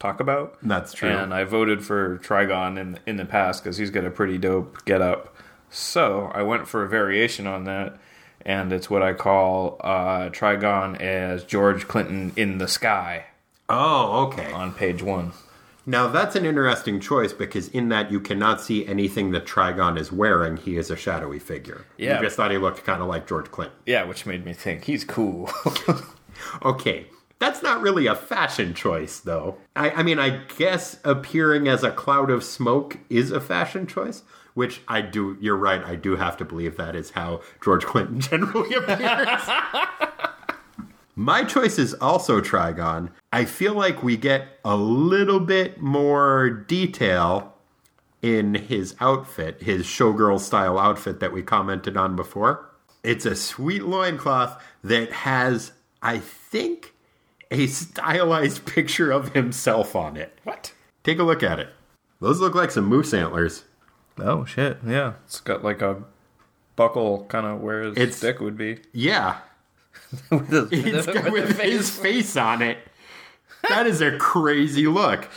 [0.00, 0.56] talk about.
[0.62, 1.10] That's true.
[1.10, 4.82] And I voted for Trigon in in the past because he's got a pretty dope
[4.86, 5.34] get up.
[5.70, 7.98] So I went for a variation on that,
[8.44, 13.26] and it's what I call uh, Trigon as George Clinton in the sky
[13.68, 14.52] Oh, okay.
[14.52, 15.32] on page one.
[15.86, 20.10] Now that's an interesting choice because in that you cannot see anything that Trigon is
[20.12, 20.56] wearing.
[20.56, 21.84] He is a shadowy figure.
[21.98, 22.16] Yeah.
[22.18, 23.76] You just thought he looked kind of like George Clinton.
[23.86, 25.50] Yeah, which made me think he's cool.
[26.62, 27.06] Okay.
[27.38, 29.56] That's not really a fashion choice, though.
[29.76, 34.22] I, I mean, I guess appearing as a cloud of smoke is a fashion choice,
[34.54, 38.20] which I do, you're right, I do have to believe that is how George Clinton
[38.20, 39.40] generally appears.
[41.16, 43.10] My choice is also Trigon.
[43.32, 47.54] I feel like we get a little bit more detail
[48.20, 52.68] in his outfit, his showgirl style outfit that we commented on before.
[53.02, 56.94] It's a sweet loincloth that has, I think,
[57.50, 60.38] a stylized picture of himself on it.
[60.44, 60.72] what?
[61.04, 61.68] Take a look at it.
[62.20, 63.64] Those look like some moose antlers.
[64.18, 64.78] Oh shit!
[64.86, 66.02] Yeah, it's got like a
[66.76, 68.78] buckle, kind of where his It's- stick would be.
[68.92, 69.38] Yeah,
[70.30, 72.78] with his, with with the his face on it.
[73.68, 75.28] That is a crazy look.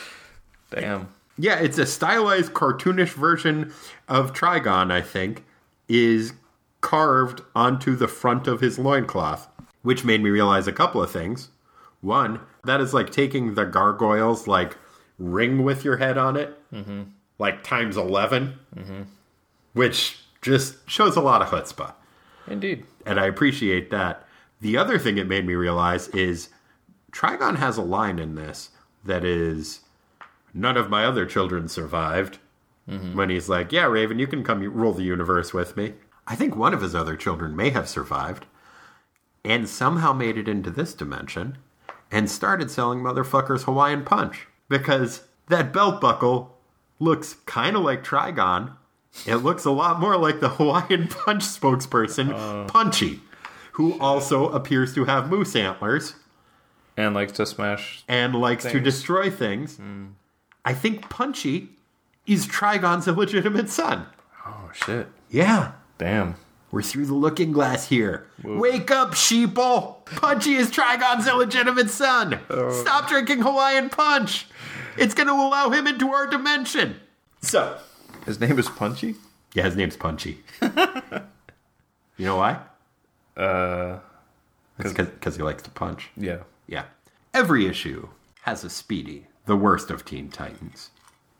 [0.69, 1.09] Damn.
[1.37, 3.71] Yeah, it's a stylized, cartoonish version
[4.09, 5.45] of Trigon, I think,
[5.87, 6.33] is
[6.81, 9.47] carved onto the front of his loincloth,
[9.83, 11.49] which made me realize a couple of things.
[12.01, 14.77] One, that is like taking the gargoyles, like,
[15.19, 17.03] ring with your head on it, mm-hmm.
[17.39, 19.01] Like times 11, mm-hmm.
[19.73, 21.93] which just shows a lot of chutzpah
[22.47, 22.85] Indeed.
[23.05, 24.25] and I appreciate that.
[24.61, 26.49] The other thing it made me realize is
[27.11, 28.69] Trigon has a line in this
[29.03, 29.81] that is
[30.53, 32.39] none of my other children survived.
[32.89, 33.17] Mm-hmm.
[33.17, 36.55] When he's like, "Yeah, Raven, you can come rule the universe with me." I think
[36.55, 38.45] one of his other children may have survived
[39.43, 41.57] and somehow made it into this dimension
[42.11, 46.56] and started selling motherfuckers Hawaiian Punch because that belt buckle
[46.99, 48.73] looks kind of like Trigon
[49.25, 52.65] It looks a lot more like the Hawaiian Punch spokesperson, uh.
[52.71, 53.21] Punchy,
[53.73, 56.15] who also appears to have moose antlers
[56.95, 58.03] And likes to smash.
[58.07, 59.77] and likes to destroy things.
[59.77, 60.05] Hmm.
[60.65, 61.69] I think Punchy
[62.25, 64.05] is Trigon's illegitimate son.
[64.45, 65.07] Oh shit!
[65.29, 65.71] Yeah.
[65.97, 66.35] Damn.
[66.69, 68.27] We're through the looking glass here.
[68.43, 70.03] Wake up, sheeple!
[70.05, 72.39] Punchy is Trigon's illegitimate son!
[72.49, 72.69] Oh.
[72.71, 74.45] Stop drinking Hawaiian Punch!
[74.97, 76.99] It's going to allow him into our dimension!
[77.41, 77.77] So,
[78.25, 79.15] His name is Punchy.
[79.53, 80.43] yeah, his name's Punchy.
[82.17, 82.59] you know why?
[83.35, 83.99] Uh,
[84.77, 86.09] Because he likes to punch.
[86.17, 86.39] yeah.
[86.67, 86.85] Yeah.
[87.33, 88.09] Every issue
[88.41, 90.89] has a Speedy, the worst of Teen Titans.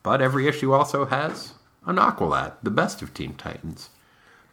[0.04, 1.54] But every issue also has
[1.86, 3.90] an Aqualad, the best of Teen Titans.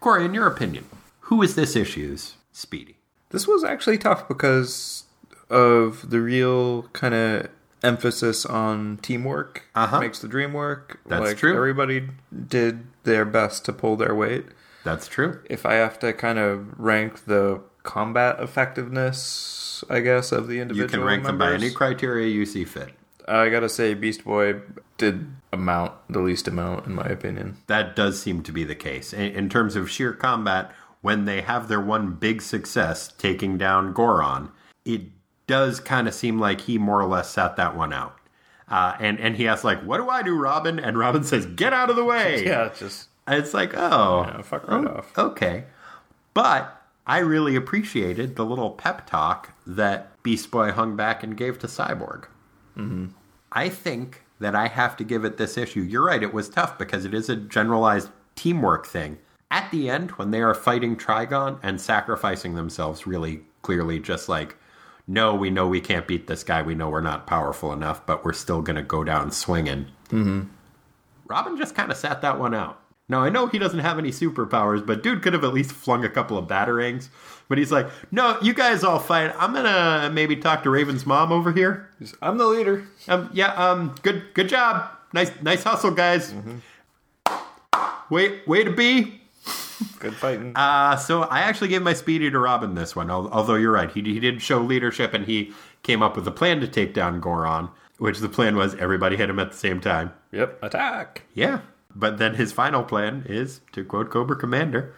[0.01, 0.87] Corey, in your opinion,
[1.21, 2.97] who is this issue's Speedy?
[3.31, 5.05] This was actually tough because
[5.51, 7.49] of the real kind of
[7.85, 10.01] emphasis on teamwork Uh-huh.
[10.01, 11.01] makes the dream work.
[11.07, 11.55] That's like, true.
[11.57, 12.09] Everybody
[12.49, 14.47] did their best to pull their weight.
[14.85, 15.41] That's true.
[15.49, 20.91] If I have to kind of rank the combat effectiveness, I guess, of the individual
[20.91, 22.91] You can rank them by any criteria you see fit.
[23.27, 24.61] I gotta say, Beast Boy
[24.99, 27.57] did amount the least amount, in my opinion.
[27.69, 29.13] That does seem to be the case.
[29.13, 33.93] In, in terms of sheer combat, when they have their one big success, taking down
[33.95, 34.51] Goron,
[34.85, 35.14] it
[35.47, 38.17] does kind of seem like he more or less sat that one out.
[38.69, 40.79] Uh, and, and he asks, like, what do I do, Robin?
[40.79, 42.45] And Robin says, get out of the way.
[42.47, 45.17] Yeah, it's just It's like, oh, Yeah, fuck right oh, off.
[45.17, 45.65] Okay.
[46.33, 51.59] But I really appreciated the little pep talk that Beast Boy hung back and gave
[51.61, 52.25] to Cyborg.
[52.77, 53.07] Mm-hmm.
[53.53, 55.83] I think that I have to give it this issue.
[55.83, 59.19] You're right, it was tough because it is a generalized teamwork thing.
[59.51, 64.57] At the end, when they are fighting Trigon and sacrificing themselves really clearly, just like,
[65.07, 66.63] no, we know we can't beat this guy.
[66.63, 69.87] We know we're not powerful enough, but we're still going to go down swinging.
[71.27, 72.81] Robin just kind of sat that one out.
[73.07, 76.05] Now, I know he doesn't have any superpowers, but dude could have at least flung
[76.07, 77.11] a couple of batterings.
[77.49, 79.35] But he's like, no, you guys all fight.
[79.39, 81.91] I'm going to maybe talk to Raven's mom over here.
[82.23, 82.87] I'm the leader.
[83.07, 84.91] Um, yeah, um, good, good job.
[85.13, 86.33] Nice, nice hustle, guys.
[88.09, 89.21] Wait, way to be.
[89.99, 90.53] Good fighting.
[90.55, 93.11] Uh, so I actually gave my speedy to Robin this one.
[93.11, 95.53] Although you're right, he, he did show leadership and he
[95.83, 97.69] came up with a plan to take down Goron,
[97.99, 100.13] which the plan was everybody hit him at the same time.
[100.33, 100.59] yep.
[100.63, 101.23] Attack.
[101.35, 101.61] Yeah.
[101.95, 104.95] But then his final plan is, to quote Cobra Commander,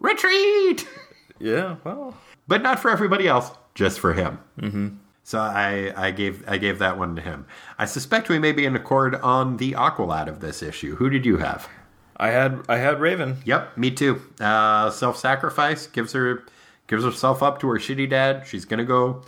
[0.00, 0.86] retreat!
[1.38, 1.76] Yeah.
[1.82, 2.14] Well.
[2.46, 4.38] but not for everybody else, just for him.
[4.60, 4.88] Mm-hmm.
[5.24, 7.46] So I, I gave I gave that one to him.
[7.80, 10.94] I suspect we may be in accord on the Aqualad of this issue.
[10.94, 11.68] Who did you have?
[12.16, 13.38] I had I had Raven.
[13.44, 14.22] Yep, me too.
[14.40, 16.44] Uh, self-sacrifice gives her
[16.86, 18.46] gives herself up to her shitty dad.
[18.46, 19.22] She's gonna go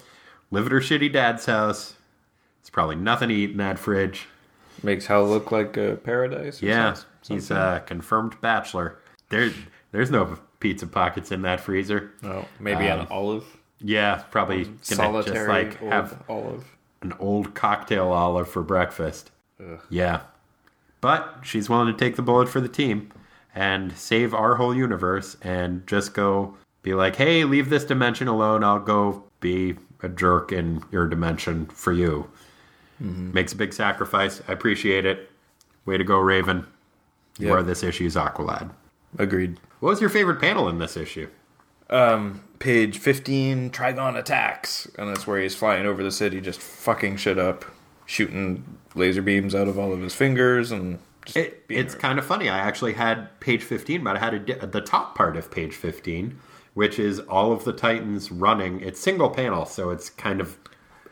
[0.51, 1.95] live at her shitty dad's house.
[2.61, 4.27] It's probably nothing to eat in that fridge.
[4.83, 6.61] Makes hell look like a paradise.
[6.63, 8.99] Yeah, some- he's a confirmed bachelor.
[9.31, 9.51] There,
[9.93, 12.13] there's no pizza pockets in that freezer.
[12.23, 13.45] No, maybe an um, olive.
[13.81, 16.65] Yeah, probably gonna Solitary just like have olive.
[17.03, 19.31] an old cocktail olive for breakfast.
[19.91, 20.21] Yeah,
[21.05, 23.13] but she's willing to take the bullet for the team
[23.55, 28.65] and save our whole universe and just go be like, hey, leave this dimension alone.
[28.65, 32.31] I'll go be a jerk in your dimension for you.
[33.01, 34.41] Makes a big sacrifice.
[34.49, 35.31] I appreciate it.
[35.85, 36.67] Way to go, Raven.
[37.39, 37.57] You Yep.
[37.59, 38.71] are this issue's Aqualad.
[39.19, 39.61] Agreed.
[39.81, 41.29] What was your favorite panel in this issue?
[41.91, 43.69] Um, page fifteen.
[43.69, 47.67] Trigon attacks, and that's where he's flying over the city, just fucking shit up,
[48.07, 52.25] shooting laser beams out of all of his fingers, and just It, it's kind of
[52.25, 52.49] funny.
[52.49, 55.75] I actually had page 15, but I had a di- the top part of page
[55.75, 56.39] 15,
[56.75, 58.81] which is all of the Titans running.
[58.81, 60.59] It's single panel, so it's kind of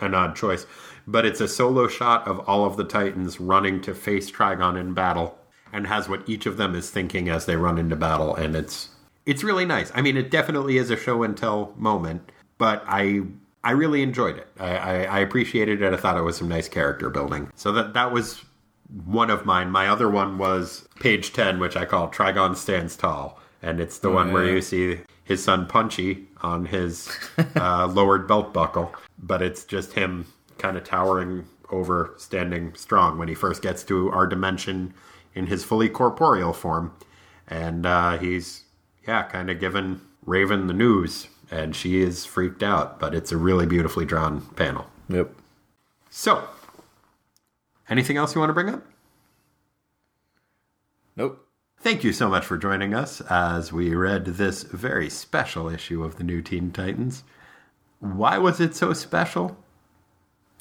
[0.01, 0.67] an odd choice.
[1.07, 4.95] But it's a solo shot of all of the Titans running to face Trigon in
[4.95, 5.39] battle
[5.73, 8.35] and has what each of them is thinking as they run into battle.
[8.35, 8.91] And it's
[9.25, 9.91] it's really nice.
[9.95, 13.23] I mean, it definitely is a show and tell moment, but I
[13.65, 14.49] I really enjoyed it.
[14.59, 15.93] I, I, I appreciated it.
[15.93, 17.51] I thought it was some nice character building.
[17.55, 18.43] So that that was
[19.05, 19.71] one of mine.
[19.71, 23.39] My other one was page 10, which I call Trigon Stands Tall.
[23.63, 27.17] And it's the one where you see his son Punchy on his
[27.55, 28.93] uh, lowered belt buckle.
[29.19, 30.27] But it's just him
[30.59, 34.95] kind of towering over, standing strong when he first gets to our dimension
[35.35, 36.93] in his fully corporeal form.
[37.47, 38.65] And uh, he's,
[39.07, 41.29] yeah, kind of giving Raven the news.
[41.53, 42.99] And she is freaked out.
[42.99, 44.87] But it's a really beautifully drawn panel.
[45.09, 45.33] Yep.
[46.11, 46.49] So,
[47.89, 48.83] anything else you want to bring up?
[51.17, 51.47] Nope.
[51.79, 56.17] Thank you so much for joining us as we read this very special issue of
[56.17, 57.25] the New Teen Titans.
[57.99, 59.57] Why was it so special?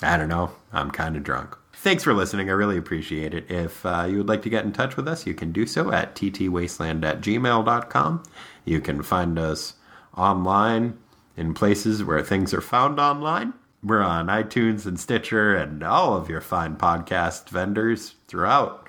[0.01, 0.51] I don't know.
[0.73, 1.55] I'm kind of drunk.
[1.73, 2.49] Thanks for listening.
[2.49, 3.49] I really appreciate it.
[3.49, 5.91] If uh, you would like to get in touch with us, you can do so
[5.91, 8.23] at ttwasteland at gmail.com.
[8.65, 9.73] You can find us
[10.21, 10.97] online
[11.35, 13.53] in places where things are found online.
[13.83, 18.87] We're on iTunes and Stitcher and all of your fine podcast vendors throughout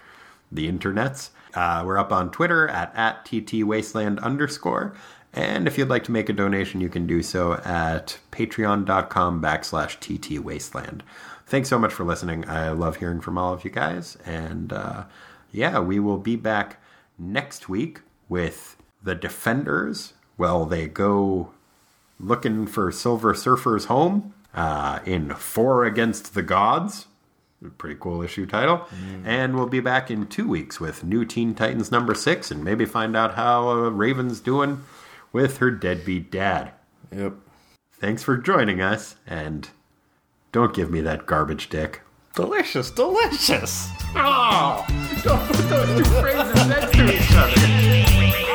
[0.50, 1.30] the internets.
[1.54, 4.94] Uh, we're up on Twitter at, at ttwasteland underscore.
[5.32, 9.98] And if you'd like to make a donation, you can do so at patreon.com backslash
[9.98, 11.00] ttwasteland.
[11.46, 12.46] Thanks so much for listening.
[12.48, 14.18] I love hearing from all of you guys.
[14.26, 15.04] And uh,
[15.50, 16.82] yeah, we will be back
[17.18, 20.12] next week with the Defenders.
[20.38, 21.50] Well, they go
[22.18, 27.06] looking for Silver Surfer's home uh, in Four Against the Gods.
[27.78, 28.78] Pretty cool issue title.
[28.78, 29.24] Mm.
[29.24, 32.84] And we'll be back in two weeks with New Teen Titans number six and maybe
[32.84, 34.82] find out how uh, Raven's doing
[35.32, 36.72] with her deadbeat dad.
[37.14, 37.34] Yep.
[37.92, 39.68] Thanks for joining us, and
[40.50, 42.02] don't give me that garbage dick.
[42.34, 43.88] Delicious, delicious.
[44.16, 44.84] Oh,
[45.22, 48.48] don't put those two phrases next to each other.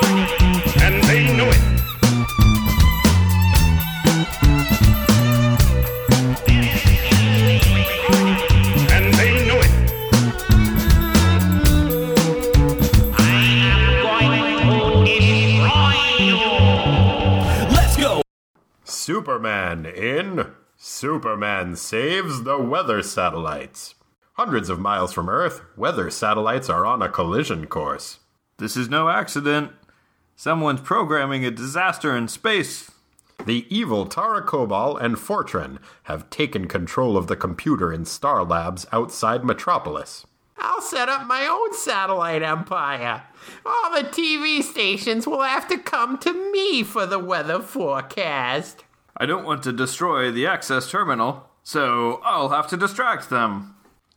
[19.08, 23.96] Superman in Superman Saves the Weather Satellites.
[24.34, 28.20] Hundreds of miles from Earth, weather satellites are on a collision course.
[28.58, 29.72] This is no accident.
[30.36, 32.92] Someone's programming a disaster in space.
[33.46, 38.86] The evil Tara Kobal and Fortran have taken control of the computer in Star Labs
[38.92, 40.26] outside Metropolis.
[40.58, 43.24] I'll set up my own satellite empire.
[43.66, 48.84] All the TV stations will have to come to me for the weather forecast.
[49.20, 53.76] I don't want to destroy the access terminal, so I'll have to distract them.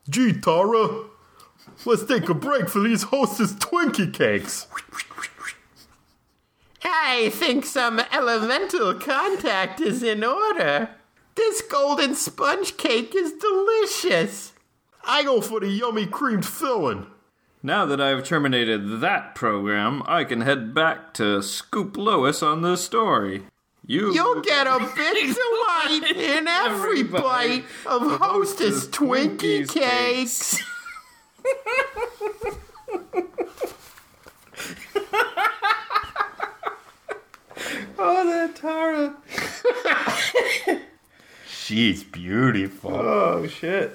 [0.09, 1.05] Gee, Tara,
[1.87, 4.67] let's take a break for these hostess Twinkie cakes.
[6.85, 10.91] I think some elemental contact is in order.
[11.35, 14.53] This golden sponge cake is delicious.
[15.05, 17.07] I go for the yummy creamed filling.
[17.63, 22.77] Now that I've terminated that program, I can head back to scoop Lois on the
[22.77, 23.45] story.
[23.91, 30.63] You You'll get a bit delight in every bite of Hostess Twinkie cakes.
[38.03, 39.15] Oh, that Tara.
[41.51, 42.95] She's beautiful.
[42.95, 43.95] Oh, shit.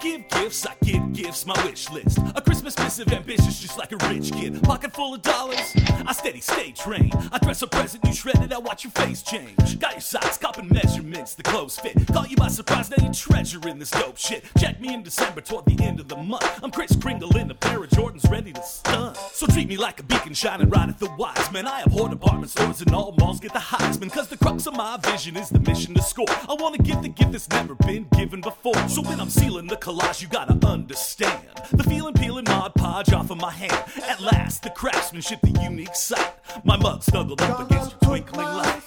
[0.00, 2.18] Give gifts, I give gifts, my wish list.
[2.34, 4.62] A Christmas missive, ambitious, just like a rich kid.
[4.62, 5.74] Pocket full of dollars,
[6.06, 7.12] I steady stay trained.
[7.30, 9.78] I dress a present, you shredded, I watch your face change.
[9.78, 11.94] Got your size, copping measurements, the clothes fit.
[12.06, 14.44] Caught you by surprise, now you treasuring this dope shit.
[14.58, 16.60] Check me in December toward the end of the month.
[16.62, 19.14] I'm Kris Kringle in a pair of Jordans ready to stun.
[19.32, 21.66] So treat me like a beacon shining right at the wise man.
[21.66, 24.10] I abhor department stores and all malls get the Heisman.
[24.10, 26.30] Cause the crux of my vision is the mission to score.
[26.30, 28.88] I wanna give the gift that's never been given before.
[28.88, 31.48] So when I'm sealing the collage, you gotta understand.
[31.72, 33.72] The feeling peeling Mod Podge off of my hand.
[34.08, 36.34] At last, the craftsmanship, the unique sight.
[36.64, 38.82] My mug snuggled up against your twinkling light.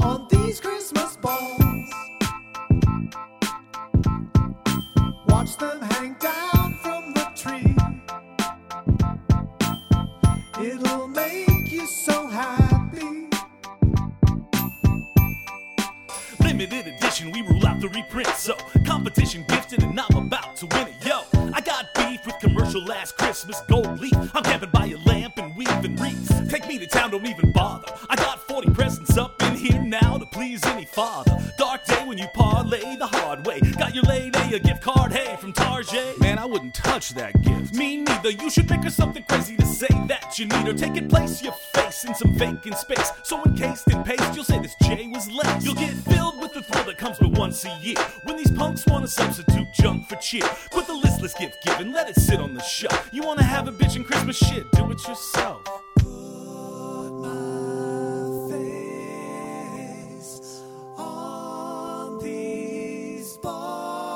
[0.00, 1.90] on these Christmas balls.
[5.28, 5.83] Watch them
[18.14, 18.54] So,
[18.86, 21.04] competition gifted, and I'm about to win it.
[21.04, 24.14] Yo, I got beef with commercial last Christmas gold leaf.
[24.32, 26.30] I'm camping by a lamp and weaving wreaths.
[26.48, 27.92] Take me to town, don't even bother.
[28.08, 31.36] I got 40 presents up in here now to please any father.
[31.58, 33.58] Dark day when you parlay the hard way.
[33.60, 36.16] Got your lady a gift card, hey, from Tarjay.
[36.20, 37.74] Man, I wouldn't touch that gift.
[37.74, 38.30] Me neither.
[38.30, 40.72] You should pick her something crazy to say that you need her.
[40.72, 43.10] Take it, place your face in some vacant space.
[43.24, 45.66] So encased in paste, you'll say this J was laced.
[45.66, 46.13] You'll get
[47.54, 47.96] once a year.
[48.24, 50.42] When these punks wanna substitute junk for cheer.
[50.70, 53.08] Quit the listless gift giving, let it sit on the shelf.
[53.12, 55.62] You wanna have a bitch in Christmas shit, do it yourself.
[58.50, 60.62] Face
[60.98, 64.13] on these balls.